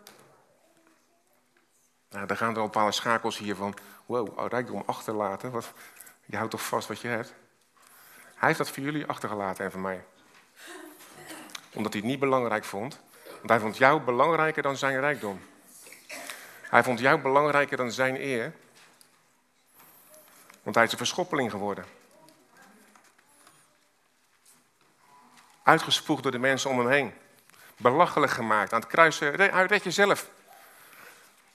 Nou, 2.09 2.27
dan 2.27 2.37
gaan 2.37 2.53
er 2.53 2.59
al 2.59 2.63
bepaalde 2.63 2.91
schakels 2.91 3.37
hier 3.37 3.55
van, 3.55 3.73
wow, 4.05 4.39
oh, 4.39 4.47
rijkdom 4.47 4.83
achterlaten. 4.85 5.51
Wat, 5.51 5.73
je 6.25 6.35
houdt 6.35 6.51
toch 6.51 6.65
vast 6.65 6.87
wat 6.87 6.99
je 6.99 7.07
hebt? 7.07 7.33
Hij 8.35 8.47
heeft 8.47 8.57
dat 8.57 8.69
voor 8.69 8.83
jullie 8.83 9.05
achtergelaten 9.05 9.65
en 9.65 9.71
voor 9.71 9.81
mij. 9.81 10.05
Omdat 11.73 11.93
hij 11.93 12.01
het 12.01 12.11
niet 12.11 12.19
belangrijk 12.19 12.63
vond. 12.63 12.99
Want 13.23 13.49
hij 13.49 13.59
vond 13.59 13.77
jou 13.77 14.01
belangrijker 14.01 14.63
dan 14.63 14.77
zijn 14.77 14.99
rijkdom. 14.99 15.41
Hij 16.61 16.83
vond 16.83 16.99
jou 16.99 17.21
belangrijker 17.21 17.77
dan 17.77 17.91
zijn 17.91 18.21
eer. 18.21 18.53
Want 20.63 20.75
hij 20.75 20.85
is 20.85 20.91
een 20.91 20.97
verschoppeling 20.97 21.51
geworden. 21.51 21.85
Uitgespoegd 25.63 26.23
door 26.23 26.31
de 26.31 26.39
mensen 26.39 26.69
om 26.69 26.79
hem 26.79 26.89
heen. 26.89 27.13
Belachelijk 27.77 28.31
gemaakt. 28.31 28.73
Aan 28.73 28.79
het 28.79 28.89
kruisen. 28.89 29.35
Red 29.67 29.83
jezelf. 29.83 30.29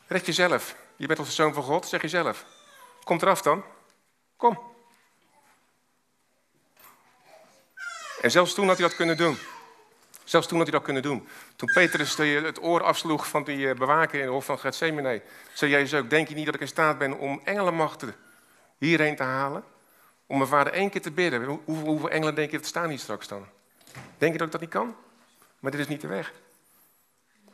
Red 0.07 0.27
jezelf. 0.27 0.75
Je 0.97 1.07
bent 1.07 1.19
de 1.19 1.25
zoon 1.25 1.55
van 1.55 1.63
God? 1.63 1.87
Zeg 1.87 2.03
jezelf. 2.03 2.45
Komt 3.05 3.23
eraf 3.23 3.43
dan. 3.43 3.65
Kom. 4.37 4.70
En 8.21 8.31
zelfs 8.31 8.55
toen 8.55 8.67
had 8.67 8.79
hij 8.79 8.87
dat 8.87 8.97
kunnen 8.97 9.17
doen. 9.17 9.39
Zelfs 10.25 10.47
toen 10.47 10.57
had 10.57 10.67
hij 10.67 10.77
dat 10.77 10.85
kunnen 10.85 11.03
doen. 11.03 11.29
Toen 11.57 11.73
Petrus 11.73 12.17
het 12.17 12.63
oor 12.63 12.83
afsloeg 12.83 13.29
van 13.29 13.45
die 13.45 13.69
eh, 13.69 13.77
bewaker 13.77 14.21
in 14.21 14.27
de 14.27 14.33
hof 14.33 14.45
van 14.45 14.59
Gethsemane, 14.59 15.23
zei 15.53 15.71
Jezus 15.71 16.01
ook, 16.01 16.11
denk 16.11 16.29
je 16.29 16.35
niet 16.35 16.45
dat 16.45 16.55
ik 16.55 16.61
in 16.61 16.69
staat 16.69 16.99
ben 16.99 17.19
om 17.19 17.41
engelenmachten 17.45 18.15
hierheen 18.79 19.17
te 19.17 19.23
halen? 19.23 19.65
Om 20.27 20.37
mijn 20.37 20.49
vader 20.51 20.73
één 20.73 20.91
keer 20.91 21.03
te 21.03 21.11
bidden. 21.11 21.61
Hoeveel, 21.65 22.11
engelen 22.11 22.35
denk 22.35 22.51
je 22.51 22.57
dat 22.57 22.67
staan 22.67 22.89
hier 22.89 22.99
straks 22.99 23.29
dan? 23.29 23.47
Denk 24.19 24.33
je 24.33 24.39
dat 24.39 24.47
ik 24.47 24.53
dat 24.53 24.61
niet 24.61 24.71
kan? 24.71 24.97
Maar 25.59 25.71
dit 25.71 25.81
is 25.81 25.89
niet 25.89 26.01
de 26.01 26.07
weg. 26.07 26.33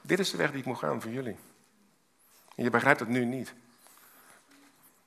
Dit 0.01 0.19
is 0.19 0.31
de 0.31 0.37
weg 0.37 0.51
die 0.51 0.61
ik 0.61 0.67
moet 0.67 0.79
gaan 0.79 1.01
voor 1.01 1.11
jullie. 1.11 1.37
Je 2.55 2.71
begrijpt 2.71 3.01
het 3.01 3.09
nu 3.09 3.25
niet. 3.25 3.55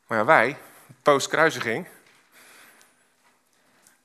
Maar 0.08 0.18
ja, 0.18 0.25
wij, 0.25 0.58
post-kruisiging, 1.01 1.88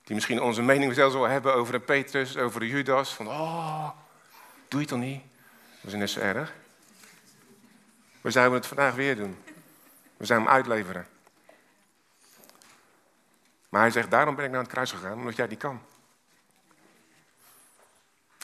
die 0.05 0.15
misschien 0.15 0.43
onze 0.43 0.63
mening 0.63 0.95
zelfs 0.95 1.15
wel 1.15 1.25
hebben 1.25 1.55
over 1.55 1.75
een 1.75 1.85
Petrus, 1.85 2.37
over 2.37 2.63
een 2.63 2.69
Judas. 2.69 3.15
Van, 3.15 3.29
oh, 3.29 3.89
Doe 4.69 4.83
je 4.83 4.89
het 4.89 4.89
toch 4.89 4.99
niet? 4.99 5.23
Dat 5.81 5.93
is 5.93 5.99
net 5.99 6.11
zo 6.11 6.21
erg. 6.21 6.53
We 8.21 8.31
zouden 8.31 8.59
het 8.59 8.67
vandaag 8.67 8.95
weer 8.95 9.17
doen. 9.17 9.43
We 10.17 10.25
zijn 10.25 10.41
hem 10.41 10.49
uitleveren. 10.49 11.07
Maar 13.69 13.81
hij 13.81 13.91
zegt, 13.91 14.11
daarom 14.11 14.35
ben 14.35 14.45
ik 14.45 14.51
naar 14.51 14.61
het 14.61 14.71
kruis 14.71 14.93
gegaan, 14.93 15.19
omdat 15.19 15.37
jij 15.37 15.49
die 15.49 15.57
kan. 15.57 15.83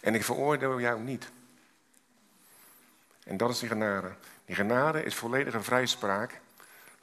En 0.02 0.14
ik 0.14 0.24
veroordeel 0.24 0.80
jou 0.80 1.00
niet. 1.00 1.30
En 3.24 3.36
dat 3.36 3.50
is 3.50 3.58
die 3.58 3.68
genade. 3.68 4.12
Die 4.44 4.54
genade 4.54 5.04
is 5.04 5.14
volledige 5.14 5.62
vrijspraak 5.62 6.40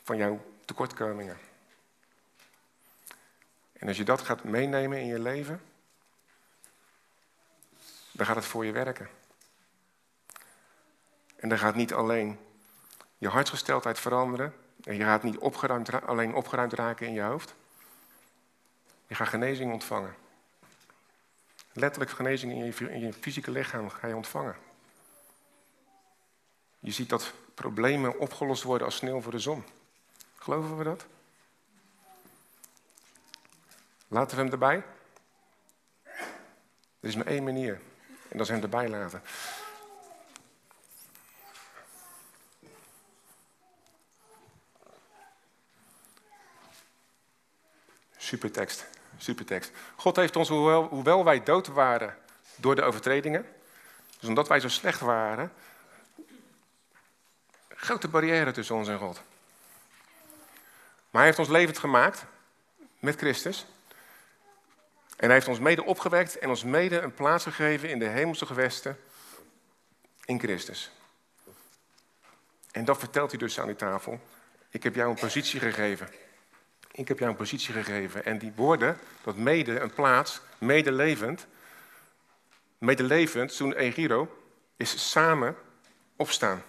van 0.03 0.17
jouw 0.17 0.45
tekortkomingen. 0.65 1.37
En 3.77 3.87
als 3.87 3.97
je 3.97 4.03
dat 4.03 4.21
gaat 4.21 4.43
meenemen 4.43 4.99
in 4.99 5.05
je 5.05 5.19
leven, 5.19 5.61
dan 8.11 8.25
gaat 8.25 8.35
het 8.35 8.45
voor 8.45 8.65
je 8.65 8.71
werken. 8.71 9.09
En 11.35 11.49
dan 11.49 11.57
gaat 11.57 11.75
niet 11.75 11.93
alleen 11.93 12.39
je 13.17 13.27
hartsgesteldheid 13.27 13.99
veranderen. 13.99 14.53
En 14.83 14.95
je 14.95 15.03
gaat 15.03 15.23
niet 15.23 15.37
opgeruimd, 15.37 16.01
alleen 16.01 16.33
opgeruimd 16.33 16.73
raken 16.73 17.07
in 17.07 17.13
je 17.13 17.21
hoofd. 17.21 17.55
Je 19.07 19.15
gaat 19.15 19.27
genezing 19.27 19.71
ontvangen. 19.71 20.15
Letterlijk 21.73 22.11
genezing 22.11 22.51
in 22.51 22.65
je, 22.65 22.91
in 22.91 22.99
je 22.99 23.13
fysieke 23.13 23.51
lichaam 23.51 23.89
ga 23.89 24.07
je 24.07 24.15
ontvangen. 24.15 24.55
Je 26.79 26.91
ziet 26.91 27.09
dat 27.09 27.33
problemen 27.53 28.19
opgelost 28.19 28.63
worden 28.63 28.87
als 28.87 28.95
sneeuw 28.95 29.21
voor 29.21 29.31
de 29.31 29.39
zon. 29.39 29.63
Geloven 30.35 30.77
we 30.77 30.83
dat? 30.83 31.05
Laten 34.07 34.37
we 34.37 34.43
hem 34.43 34.51
erbij? 34.51 34.83
Er 36.99 37.09
is 37.09 37.15
maar 37.15 37.25
één 37.25 37.43
manier. 37.43 37.81
En 38.29 38.37
dat 38.37 38.41
is 38.41 38.53
hem 38.53 38.61
erbij 38.61 38.89
laten. 38.89 39.21
Supertekst, 48.17 48.85
supertekst. 49.17 49.71
God 49.95 50.15
heeft 50.15 50.35
ons, 50.35 50.49
hoewel, 50.49 50.83
hoewel 50.83 51.23
wij 51.23 51.43
dood 51.43 51.67
waren 51.67 52.17
door 52.55 52.75
de 52.75 52.81
overtredingen, 52.81 53.45
dus 54.19 54.29
omdat 54.29 54.47
wij 54.47 54.59
zo 54.59 54.67
slecht 54.67 54.99
waren, 54.99 55.53
grote 57.69 58.07
barrière 58.07 58.51
tussen 58.51 58.75
ons 58.75 58.87
en 58.87 58.97
God. 58.97 59.21
Maar 61.09 61.21
hij 61.21 61.25
heeft 61.25 61.39
ons 61.39 61.47
levend 61.47 61.77
gemaakt 61.77 62.25
met 62.99 63.15
Christus. 63.15 63.65
En 65.17 65.25
hij 65.25 65.33
heeft 65.33 65.47
ons 65.47 65.59
mede 65.59 65.83
opgewekt 65.83 66.37
en 66.37 66.49
ons 66.49 66.63
mede 66.63 66.99
een 66.99 67.13
plaats 67.13 67.43
gegeven 67.43 67.89
in 67.89 67.99
de 67.99 68.07
hemelse 68.07 68.45
gewesten 68.45 68.97
in 70.25 70.39
Christus. 70.39 70.91
En 72.71 72.85
dat 72.85 72.99
vertelt 72.99 73.31
hij 73.31 73.39
dus 73.39 73.59
aan 73.59 73.67
die 73.67 73.75
tafel. 73.75 74.19
Ik 74.69 74.83
heb 74.83 74.95
jou 74.95 75.09
een 75.09 75.15
positie 75.15 75.59
gegeven. 75.59 76.09
Ik 76.91 77.07
heb 77.07 77.19
jou 77.19 77.31
een 77.31 77.37
positie 77.37 77.73
gegeven. 77.73 78.25
En 78.25 78.37
die 78.37 78.53
woorden, 78.55 78.97
dat 79.23 79.35
mede, 79.35 79.79
een 79.79 79.93
plaats, 79.93 80.41
medelevend. 80.57 81.47
Medelevend, 82.77 83.53
zo'n 83.53 83.73
egiro, 83.73 84.41
is 84.75 85.11
samen 85.11 85.55
opstaan. 86.15 86.63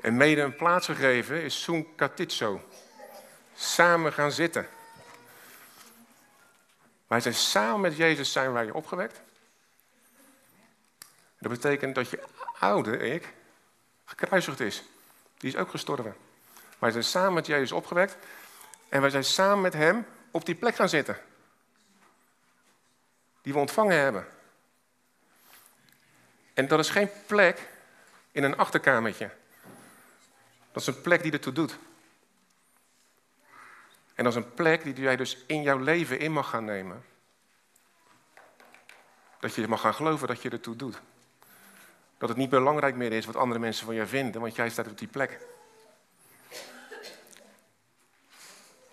En 0.00 0.16
mede 0.16 0.40
een 0.40 0.56
plaats 0.56 0.86
gegeven 0.86 1.42
is 1.42 1.62
zo'n 1.62 1.94
katitso. 1.94 2.68
Samen 3.54 4.12
gaan 4.12 4.32
zitten. 4.32 4.68
Wij 7.06 7.20
zijn 7.20 7.34
samen 7.34 7.80
met 7.80 7.96
Jezus 7.96 8.32
zijn 8.32 8.52
wij 8.52 8.70
opgewekt. 8.70 9.20
Dat 11.38 11.50
betekent 11.52 11.94
dat 11.94 12.10
je 12.10 12.22
oude 12.58 12.98
ik 12.98 13.32
gekruisigd 14.04 14.60
is. 14.60 14.82
Die 15.38 15.52
is 15.52 15.56
ook 15.56 15.70
gestorven. 15.70 16.16
Wij 16.78 16.90
zijn 16.90 17.04
samen 17.04 17.32
met 17.32 17.46
Jezus 17.46 17.72
opgewekt. 17.72 18.16
En 18.88 19.00
wij 19.00 19.10
zijn 19.10 19.24
samen 19.24 19.60
met 19.60 19.72
hem 19.72 20.06
op 20.30 20.44
die 20.44 20.54
plek 20.54 20.74
gaan 20.74 20.88
zitten. 20.88 21.18
Die 23.42 23.52
we 23.52 23.58
ontvangen 23.58 23.98
hebben. 23.98 24.26
En 26.54 26.68
dat 26.68 26.78
is 26.78 26.90
geen 26.90 27.10
plek 27.26 27.68
in 28.32 28.42
een 28.42 28.56
achterkamertje. 28.56 29.30
Dat 30.72 30.82
is 30.82 30.86
een 30.86 31.00
plek 31.00 31.22
die 31.22 31.32
ertoe 31.32 31.52
doet. 31.52 31.78
En 34.14 34.24
dat 34.24 34.36
is 34.36 34.42
een 34.42 34.54
plek 34.54 34.82
die 34.82 35.00
jij 35.00 35.16
dus 35.16 35.44
in 35.46 35.62
jouw 35.62 35.78
leven 35.78 36.18
in 36.18 36.32
mag 36.32 36.48
gaan 36.48 36.64
nemen. 36.64 37.04
Dat 39.40 39.54
je 39.54 39.68
mag 39.68 39.80
gaan 39.80 39.94
geloven 39.94 40.28
dat 40.28 40.42
je 40.42 40.50
ertoe 40.50 40.76
doet. 40.76 41.00
Dat 42.18 42.28
het 42.28 42.38
niet 42.38 42.50
belangrijk 42.50 42.96
meer 42.96 43.12
is 43.12 43.26
wat 43.26 43.36
andere 43.36 43.60
mensen 43.60 43.86
van 43.86 43.94
jou 43.94 44.08
vinden, 44.08 44.40
want 44.40 44.54
jij 44.54 44.70
staat 44.70 44.86
op 44.86 44.98
die 44.98 45.08
plek. 45.08 45.38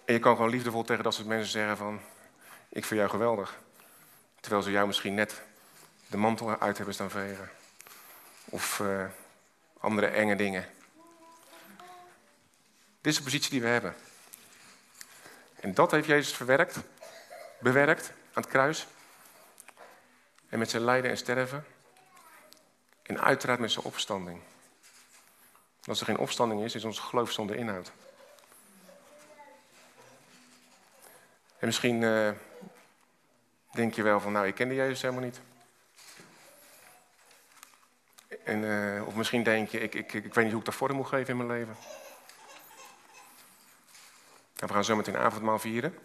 En 0.05 0.13
je 0.13 0.19
kan 0.19 0.35
gewoon 0.35 0.51
liefdevol 0.51 0.83
tegen 0.83 1.03
dat 1.03 1.13
soort 1.13 1.27
mensen 1.27 1.51
zeggen 1.51 1.77
van, 1.77 1.99
ik 2.69 2.85
vind 2.85 2.99
jou 2.99 3.11
geweldig. 3.11 3.59
Terwijl 4.39 4.63
ze 4.63 4.71
jou 4.71 4.87
misschien 4.87 5.13
net 5.13 5.41
de 6.07 6.17
mantel 6.17 6.59
uit 6.59 6.77
hebben 6.77 6.93
staan 6.93 7.09
vegen. 7.09 7.49
Of 8.45 8.79
uh, 8.79 9.05
andere 9.79 10.07
enge 10.07 10.35
dingen. 10.35 10.65
Dit 13.01 13.11
is 13.11 13.17
de 13.17 13.23
positie 13.23 13.51
die 13.51 13.61
we 13.61 13.67
hebben. 13.67 13.95
En 15.61 15.73
dat 15.73 15.91
heeft 15.91 16.07
Jezus 16.07 16.33
verwerkt, 16.33 16.77
bewerkt 17.59 18.09
aan 18.09 18.41
het 18.41 18.47
kruis. 18.47 18.87
En 20.49 20.59
met 20.59 20.69
zijn 20.69 20.83
lijden 20.83 21.11
en 21.11 21.17
sterven. 21.17 21.65
En 23.03 23.21
uiteraard 23.21 23.59
met 23.59 23.71
zijn 23.71 23.85
opstanding. 23.85 24.41
Als 25.85 25.99
er 25.99 26.05
geen 26.05 26.17
opstanding 26.17 26.63
is, 26.63 26.75
is 26.75 26.83
ons 26.83 26.99
geloof 26.99 27.31
zonder 27.31 27.55
inhoud. 27.55 27.91
En 31.57 31.67
misschien 31.67 32.01
uh, 32.01 32.31
denk 33.71 33.93
je 33.93 34.03
wel 34.03 34.19
van, 34.19 34.31
nou, 34.31 34.47
ik 34.47 34.55
kende 34.55 34.75
Jezus 34.75 35.01
helemaal 35.01 35.23
niet. 35.23 35.39
En, 38.43 38.63
uh, 38.63 39.07
of 39.07 39.15
misschien 39.15 39.43
denk 39.43 39.69
je, 39.69 39.79
ik, 39.79 39.93
ik, 39.93 40.13
ik 40.13 40.33
weet 40.33 40.43
niet 40.43 40.51
hoe 40.51 40.59
ik 40.59 40.65
dat 40.65 40.75
vorm 40.75 40.95
moet 40.95 41.07
geven 41.07 41.27
in 41.27 41.37
mijn 41.37 41.49
leven. 41.49 41.75
En 44.61 44.67
we 44.67 44.73
gaan 44.73 44.83
zo 44.83 44.95
meteen 44.95 45.17
avondmaal 45.17 45.59
vieren. 45.59 45.97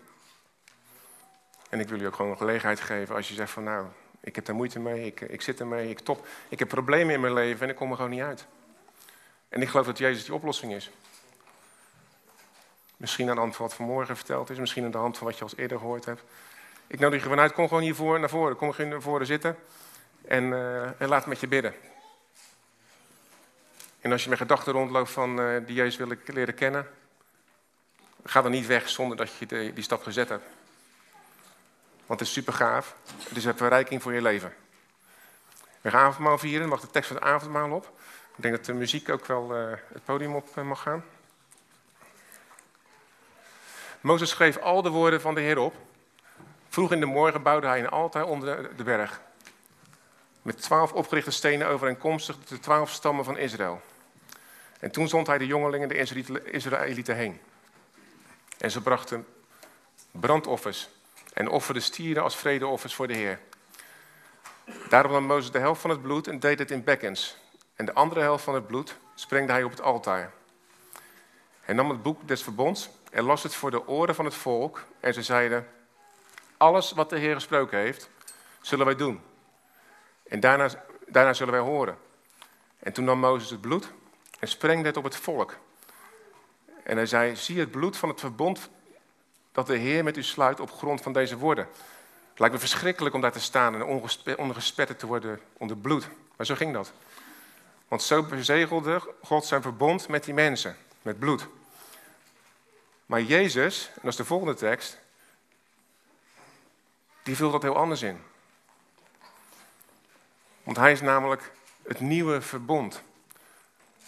En 1.69 1.81
ik 1.81 1.89
wil 1.89 2.01
u 2.01 2.07
ook 2.07 2.15
gewoon 2.15 2.31
een 2.31 2.37
gelegenheid 2.37 2.81
geven 2.81 3.15
als 3.15 3.29
je 3.29 3.35
zegt 3.35 3.51
van 3.51 3.63
nou, 3.63 3.87
ik 4.21 4.35
heb 4.35 4.45
daar 4.45 4.55
moeite 4.55 4.79
mee, 4.79 5.07
ik, 5.07 5.21
ik 5.21 5.43
zit 5.43 5.61
ermee, 5.61 5.91
ik 5.91 5.99
top. 5.99 6.27
Ik 6.49 6.59
heb 6.59 6.69
problemen 6.69 7.15
in 7.15 7.21
mijn 7.21 7.33
leven 7.33 7.63
en 7.63 7.69
ik 7.69 7.77
kom 7.77 7.91
er 7.91 7.97
gewoon 7.97 8.11
niet 8.11 8.21
uit. 8.21 8.47
En 9.49 9.63
ik 9.63 9.69
geloof 9.69 9.87
dat 9.87 9.99
Jezus 9.99 10.25
die 10.25 10.35
oplossing 10.35 10.75
is. 10.75 10.91
Misschien 12.97 13.29
aan 13.29 13.35
de 13.35 13.41
hand 13.41 13.57
van 13.57 13.67
wat 13.67 13.75
vanmorgen 13.75 14.17
verteld 14.17 14.51
is, 14.51 14.59
misschien 14.59 14.85
aan 14.85 14.91
de 14.91 14.99
hand 14.99 15.19
van 15.19 15.27
wat 15.27 15.39
je 15.39 15.45
al 15.45 15.51
eerder 15.57 15.79
gehoord 15.79 16.05
hebt. 16.05 16.23
Ik 16.87 16.99
nodig 16.99 17.23
je 17.23 17.29
vanuit, 17.29 17.53
kom 17.53 17.69
gewoon 17.69 17.83
hier 17.83 18.21
naar 18.21 18.29
voren, 18.29 18.57
kom 18.57 18.73
gewoon 18.73 18.91
naar 18.91 19.03
voren 19.03 19.27
zitten 19.27 19.57
en, 20.25 20.45
uh, 20.45 21.01
en 21.01 21.09
laat 21.09 21.27
met 21.27 21.41
je 21.41 21.49
bidden. 21.49 21.75
En 24.01 24.13
als 24.13 24.23
je 24.23 24.29
met 24.29 24.39
gedachten 24.39 24.73
rondloopt 24.73 25.11
van 25.11 25.41
uh, 25.41 25.67
die 25.67 25.75
Jezus 25.75 25.97
wil 25.97 26.11
ik 26.11 26.33
leren 26.33 26.55
kennen, 26.55 26.87
Ga 28.27 28.43
dan 28.43 28.51
niet 28.51 28.67
weg 28.67 28.89
zonder 28.89 29.17
dat 29.17 29.37
je 29.37 29.47
die 29.47 29.83
stap 29.83 30.03
gezet 30.03 30.29
hebt. 30.29 30.45
Want 32.07 32.21
het 32.21 32.29
is 32.29 32.35
super 32.35 32.53
gaaf. 32.53 32.97
Het 33.29 33.37
is 33.37 33.45
een 33.45 33.57
verrijking 33.57 34.03
voor 34.03 34.13
je 34.13 34.23
leven. 34.23 34.55
We 35.81 35.91
gaan 35.91 36.07
avondmaal 36.07 36.39
vieren. 36.39 36.69
Mag 36.69 36.81
de 36.81 36.91
tekst 36.91 37.09
van 37.09 37.17
het 37.17 37.27
avondmaal 37.27 37.71
op. 37.71 37.93
Ik 38.37 38.43
denk 38.43 38.57
dat 38.57 38.65
de 38.65 38.73
muziek 38.73 39.09
ook 39.09 39.27
wel 39.27 39.57
uh, 39.57 39.77
het 39.93 40.05
podium 40.05 40.35
op 40.35 40.49
uh, 40.59 40.65
mag 40.65 40.83
gaan. 40.83 41.05
Mozes 44.01 44.31
schreef 44.31 44.59
al 44.59 44.83
de 44.83 44.89
woorden 44.89 45.21
van 45.21 45.35
de 45.35 45.41
Heer 45.41 45.59
op. 45.59 45.75
Vroeg 46.69 46.93
in 46.93 47.01
de 47.01 47.07
morgen 47.07 47.43
bouwde 47.43 47.67
hij 47.67 47.79
een 47.79 47.89
altaar 47.89 48.25
onder 48.25 48.77
de 48.77 48.83
berg. 48.83 49.21
Met 50.43 50.63
twaalf 50.63 50.93
opgerichte 50.93 51.31
stenen 51.31 51.69
overeenkomstig 51.69 52.39
de 52.39 52.59
twaalf 52.59 52.91
stammen 52.91 53.25
van 53.25 53.39
Israël. 53.39 53.81
En 54.81 54.91
toen 54.91 55.09
zond 55.09 55.27
hij 55.27 55.39
de 55.39 55.47
jongelingen, 55.47 55.89
de 55.89 55.99
Israëlieten 56.51 57.17
heen. 57.17 57.41
En 58.59 58.71
ze 58.71 58.83
brachten 58.83 59.27
brandoffers 60.11 60.89
en 61.33 61.49
offerden 61.49 61.83
stieren 61.83 62.23
als 62.23 62.37
vredeoffers 62.37 62.95
voor 62.95 63.07
de 63.07 63.15
Heer. 63.15 63.41
Daarom 64.89 65.13
nam 65.13 65.25
Mozes 65.25 65.51
de 65.51 65.59
helft 65.59 65.81
van 65.81 65.91
het 65.91 66.03
bloed 66.03 66.29
en 66.29 66.39
deed 66.39 66.59
het 66.59 66.71
in 66.71 66.85
bekkens. 66.85 67.37
En 67.75 67.85
de 67.85 67.95
andere 67.95 68.21
helft 68.21 68.45
van 68.45 68.55
het 68.55 68.67
bloed 68.67 68.97
sprengde 69.15 69.53
hij 69.53 69.63
op 69.63 69.71
het 69.71 69.81
altaar. 69.81 70.33
Hij 71.61 71.75
nam 71.75 71.91
het 71.91 72.03
boek 72.03 72.29
des 72.29 72.43
verbonds 72.43 72.91
en 73.11 73.25
las 73.25 73.43
het 73.43 73.55
voor 73.55 73.71
de 73.71 73.89
oren 73.89 74.15
van 74.15 74.25
het 74.25 74.35
volk. 74.35 74.85
En 75.01 75.15
ze 75.15 75.23
zeiden, 75.23 75.69
alles 76.57 76.93
wat 76.93 77.11
de 77.11 77.19
Heer 77.19 77.35
gesproken 77.35 77.79
heeft, 77.79 78.11
zullen 78.61 78.87
wij 78.87 78.97
doen. 78.97 79.21
En 80.29 80.41
daarna, 80.41 80.69
daarna 81.07 81.33
zullen 81.33 81.53
wij 81.53 81.63
horen. 81.63 81.99
En 82.79 82.93
toen 82.93 83.05
nam 83.05 83.19
Mozes 83.19 83.51
het 83.51 83.61
bloed 83.61 83.93
en 84.39 84.49
sprengde 84.49 84.87
het 84.87 84.97
op 84.97 85.05
het 85.05 85.17
volk. 85.17 85.57
En 86.87 86.97
hij 86.97 87.07
zei, 87.07 87.37
zie 87.37 87.59
het 87.59 87.71
bloed 87.71 87.97
van 87.97 88.09
het 88.09 88.21
verbond 88.21 88.69
dat 89.53 89.67
de 89.67 89.77
Heer 89.77 90.05
met 90.05 90.17
u 90.17 90.23
sluit 90.23 90.61
op 90.61 90.71
grond 90.71 91.01
van 91.01 91.13
deze 91.13 91.37
woorden. 91.37 91.69
Het 92.31 92.39
lijkt 92.39 92.55
me 92.55 92.61
verschrikkelijk 92.61 93.15
om 93.15 93.21
daar 93.21 93.33
te 93.33 93.41
staan 93.41 93.75
en 93.75 93.85
ondergespetterd 94.37 94.99
te 94.99 95.07
worden 95.07 95.41
onder 95.53 95.77
bloed. 95.77 96.09
Maar 96.37 96.47
zo 96.47 96.55
ging 96.55 96.73
dat. 96.73 96.93
Want 97.89 98.03
zo 98.03 98.23
bezegelde 98.23 99.15
God 99.23 99.45
zijn 99.45 99.63
verbond 99.63 100.09
met 100.09 100.25
die 100.25 100.35
mensen, 100.35 100.77
met 101.03 101.19
bloed. 101.19 101.47
Maar 103.07 103.23
Jezus, 103.23 103.87
en 103.87 104.01
dat 104.03 104.11
is 104.11 104.17
de 104.17 104.25
volgende 104.25 104.55
tekst, 104.55 104.99
die 107.23 107.37
vult 107.37 107.53
dat 107.53 107.63
heel 107.63 107.77
anders 107.77 108.03
in. 108.03 108.23
Want 110.63 110.77
hij 110.77 110.93
is 110.93 111.01
namelijk 111.01 111.53
het 111.83 112.01
nieuwe 112.01 112.41
verbond. 112.41 113.03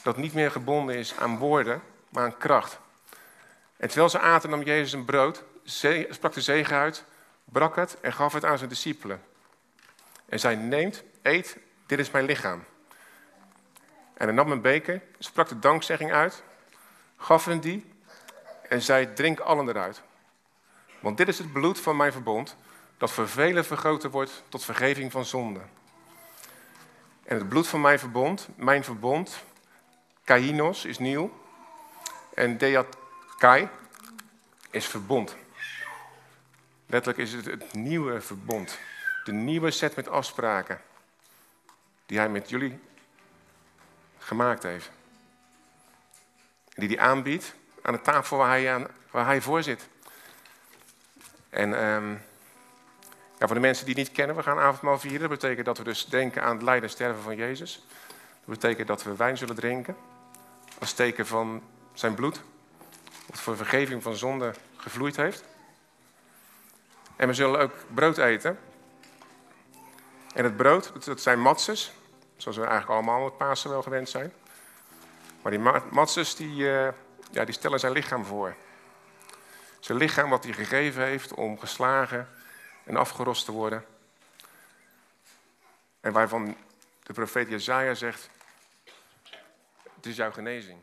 Dat 0.03 0.17
niet 0.17 0.35
meer 0.35 0.51
gebonden 0.51 0.97
is 0.97 1.17
aan 1.17 1.39
woorden, 1.39 1.83
maar 2.19 2.27
aan 2.27 2.39
kracht. 2.39 2.79
En 3.77 3.89
terwijl 3.89 4.09
ze 4.09 4.19
aten, 4.19 4.51
nam 4.51 4.63
Jezus 4.63 4.93
een 4.93 5.05
brood, 5.05 5.45
sprak 6.09 6.33
de 6.33 6.41
zegen 6.41 6.77
uit, 6.77 7.05
brak 7.45 7.77
het 7.77 8.01
en 8.01 8.13
gaf 8.13 8.33
het 8.33 8.45
aan 8.45 8.59
zijn 8.59 8.69
discipelen. 8.69 9.23
En 10.27 10.41
zei, 10.41 10.57
neemt, 10.57 11.03
eet, 11.23 11.57
dit 11.87 11.99
is 11.99 12.11
mijn 12.11 12.25
lichaam. 12.25 12.65
En 14.15 14.27
hij 14.27 14.33
nam 14.33 14.51
een 14.51 14.61
beker, 14.61 15.03
sprak 15.19 15.49
de 15.49 15.59
dankzegging 15.59 16.13
uit, 16.13 16.43
gaf 17.17 17.45
hen 17.45 17.61
die 17.61 17.93
en 18.69 18.83
zei, 18.83 19.13
drink 19.13 19.41
allen 19.41 19.69
eruit. 19.69 20.03
Want 21.01 21.17
dit 21.17 21.29
is 21.29 21.39
het 21.39 21.53
bloed 21.53 21.81
van 21.81 21.97
mijn 21.97 22.13
verbond, 22.13 22.57
dat 22.97 23.11
voor 23.11 23.29
velen 23.29 23.65
vergroten 23.65 24.11
wordt 24.11 24.43
tot 24.49 24.65
vergeving 24.65 25.13
van 25.13 25.25
zonde. 25.25 25.61
En 27.25 27.37
het 27.37 27.49
bloed 27.49 27.67
van 27.69 27.81
mijn 27.81 27.99
verbond, 27.99 28.49
mijn 28.57 28.85
verbond, 28.85 29.45
kainos 30.25 30.85
is 30.85 30.99
nieuw. 30.99 31.47
En 32.39 32.59
kai 33.39 33.69
is 34.71 34.87
verbond. 34.87 35.37
Letterlijk 36.87 37.19
is 37.19 37.33
het 37.33 37.45
het 37.45 37.73
nieuwe 37.73 38.21
verbond. 38.21 38.79
De 39.25 39.33
nieuwe 39.33 39.71
set 39.71 39.97
met 39.97 40.09
afspraken. 40.09 40.81
Die 42.07 42.19
hij 42.19 42.29
met 42.29 42.49
jullie 42.49 42.79
gemaakt 44.19 44.63
heeft. 44.63 44.91
Die 46.75 46.89
hij 46.89 46.99
aanbiedt 46.99 47.55
aan 47.83 47.93
de 47.93 48.01
tafel 48.01 48.37
waar 48.37 48.49
hij, 48.49 48.73
aan, 48.73 48.87
waar 49.11 49.27
hij 49.27 49.41
voor 49.41 49.63
zit. 49.63 49.89
En 51.51 51.85
um, 51.85 52.23
ja, 53.39 53.47
voor 53.47 53.55
de 53.55 53.61
mensen 53.61 53.87
die 53.87 53.95
het 53.95 54.05
niet 54.05 54.17
kennen, 54.17 54.37
we 54.37 54.43
gaan 54.43 54.59
avondmaal 54.59 54.99
vieren. 54.99 55.21
Dat 55.29 55.41
betekent 55.41 55.67
dat 55.67 55.79
we 55.79 55.85
dus 55.85 56.07
denken 56.07 56.43
aan 56.43 56.55
het 56.55 56.63
lijden 56.63 56.85
en 56.85 56.91
sterven 56.91 57.23
van 57.23 57.37
Jezus. 57.37 57.87
Dat 58.45 58.59
betekent 58.59 58.89
dat 58.89 59.03
we 59.03 59.17
wijn 59.17 59.37
zullen 59.37 59.55
drinken. 59.55 59.97
Als 60.79 60.93
teken 60.93 61.27
van 61.27 61.63
zijn 61.99 62.15
bloed. 62.15 62.41
Wat 63.27 63.41
voor 63.41 63.57
vergeving 63.57 64.03
van 64.03 64.17
zonde 64.17 64.55
gevloeid 64.77 65.17
heeft. 65.17 65.45
En 67.17 67.29
we 67.29 67.35
zullen 67.35 67.61
ook 67.61 67.73
brood 67.95 68.19
eten. 68.19 68.59
En 70.35 70.45
het 70.45 70.57
brood, 70.57 71.05
dat 71.05 71.21
zijn 71.21 71.41
matzes. 71.41 71.93
Zoals 72.37 72.57
we 72.57 72.63
eigenlijk 72.63 72.93
allemaal 72.93 73.25
met 73.25 73.37
Pasen 73.37 73.71
wel 73.71 73.83
gewend 73.83 74.09
zijn. 74.09 74.33
Maar 75.43 75.53
die 75.53 75.61
matzes, 75.91 76.35
die, 76.35 76.63
uh, 76.63 76.89
ja, 77.31 77.45
die 77.45 77.55
stellen 77.55 77.81
zijn 77.81 77.93
lichaam 77.93 78.25
voor. 78.25 78.55
Zijn 79.81 79.99
lichaam 79.99 80.31
wat 80.31 80.45
hij 80.45 80.53
gegeven 80.53 81.05
heeft 81.05 81.35
om 81.35 81.59
geslagen 81.59 82.29
en 82.85 82.97
afgerost 82.97 83.45
te 83.45 83.53
worden. 83.53 83.85
En 86.01 86.13
waarvan 86.13 86.57
de 87.03 87.13
profeet 87.13 87.49
Jezaja 87.49 87.95
zegt, 87.95 88.31
het 89.95 90.07
is 90.07 90.17
jouw 90.17 90.33
genezing. 90.33 90.81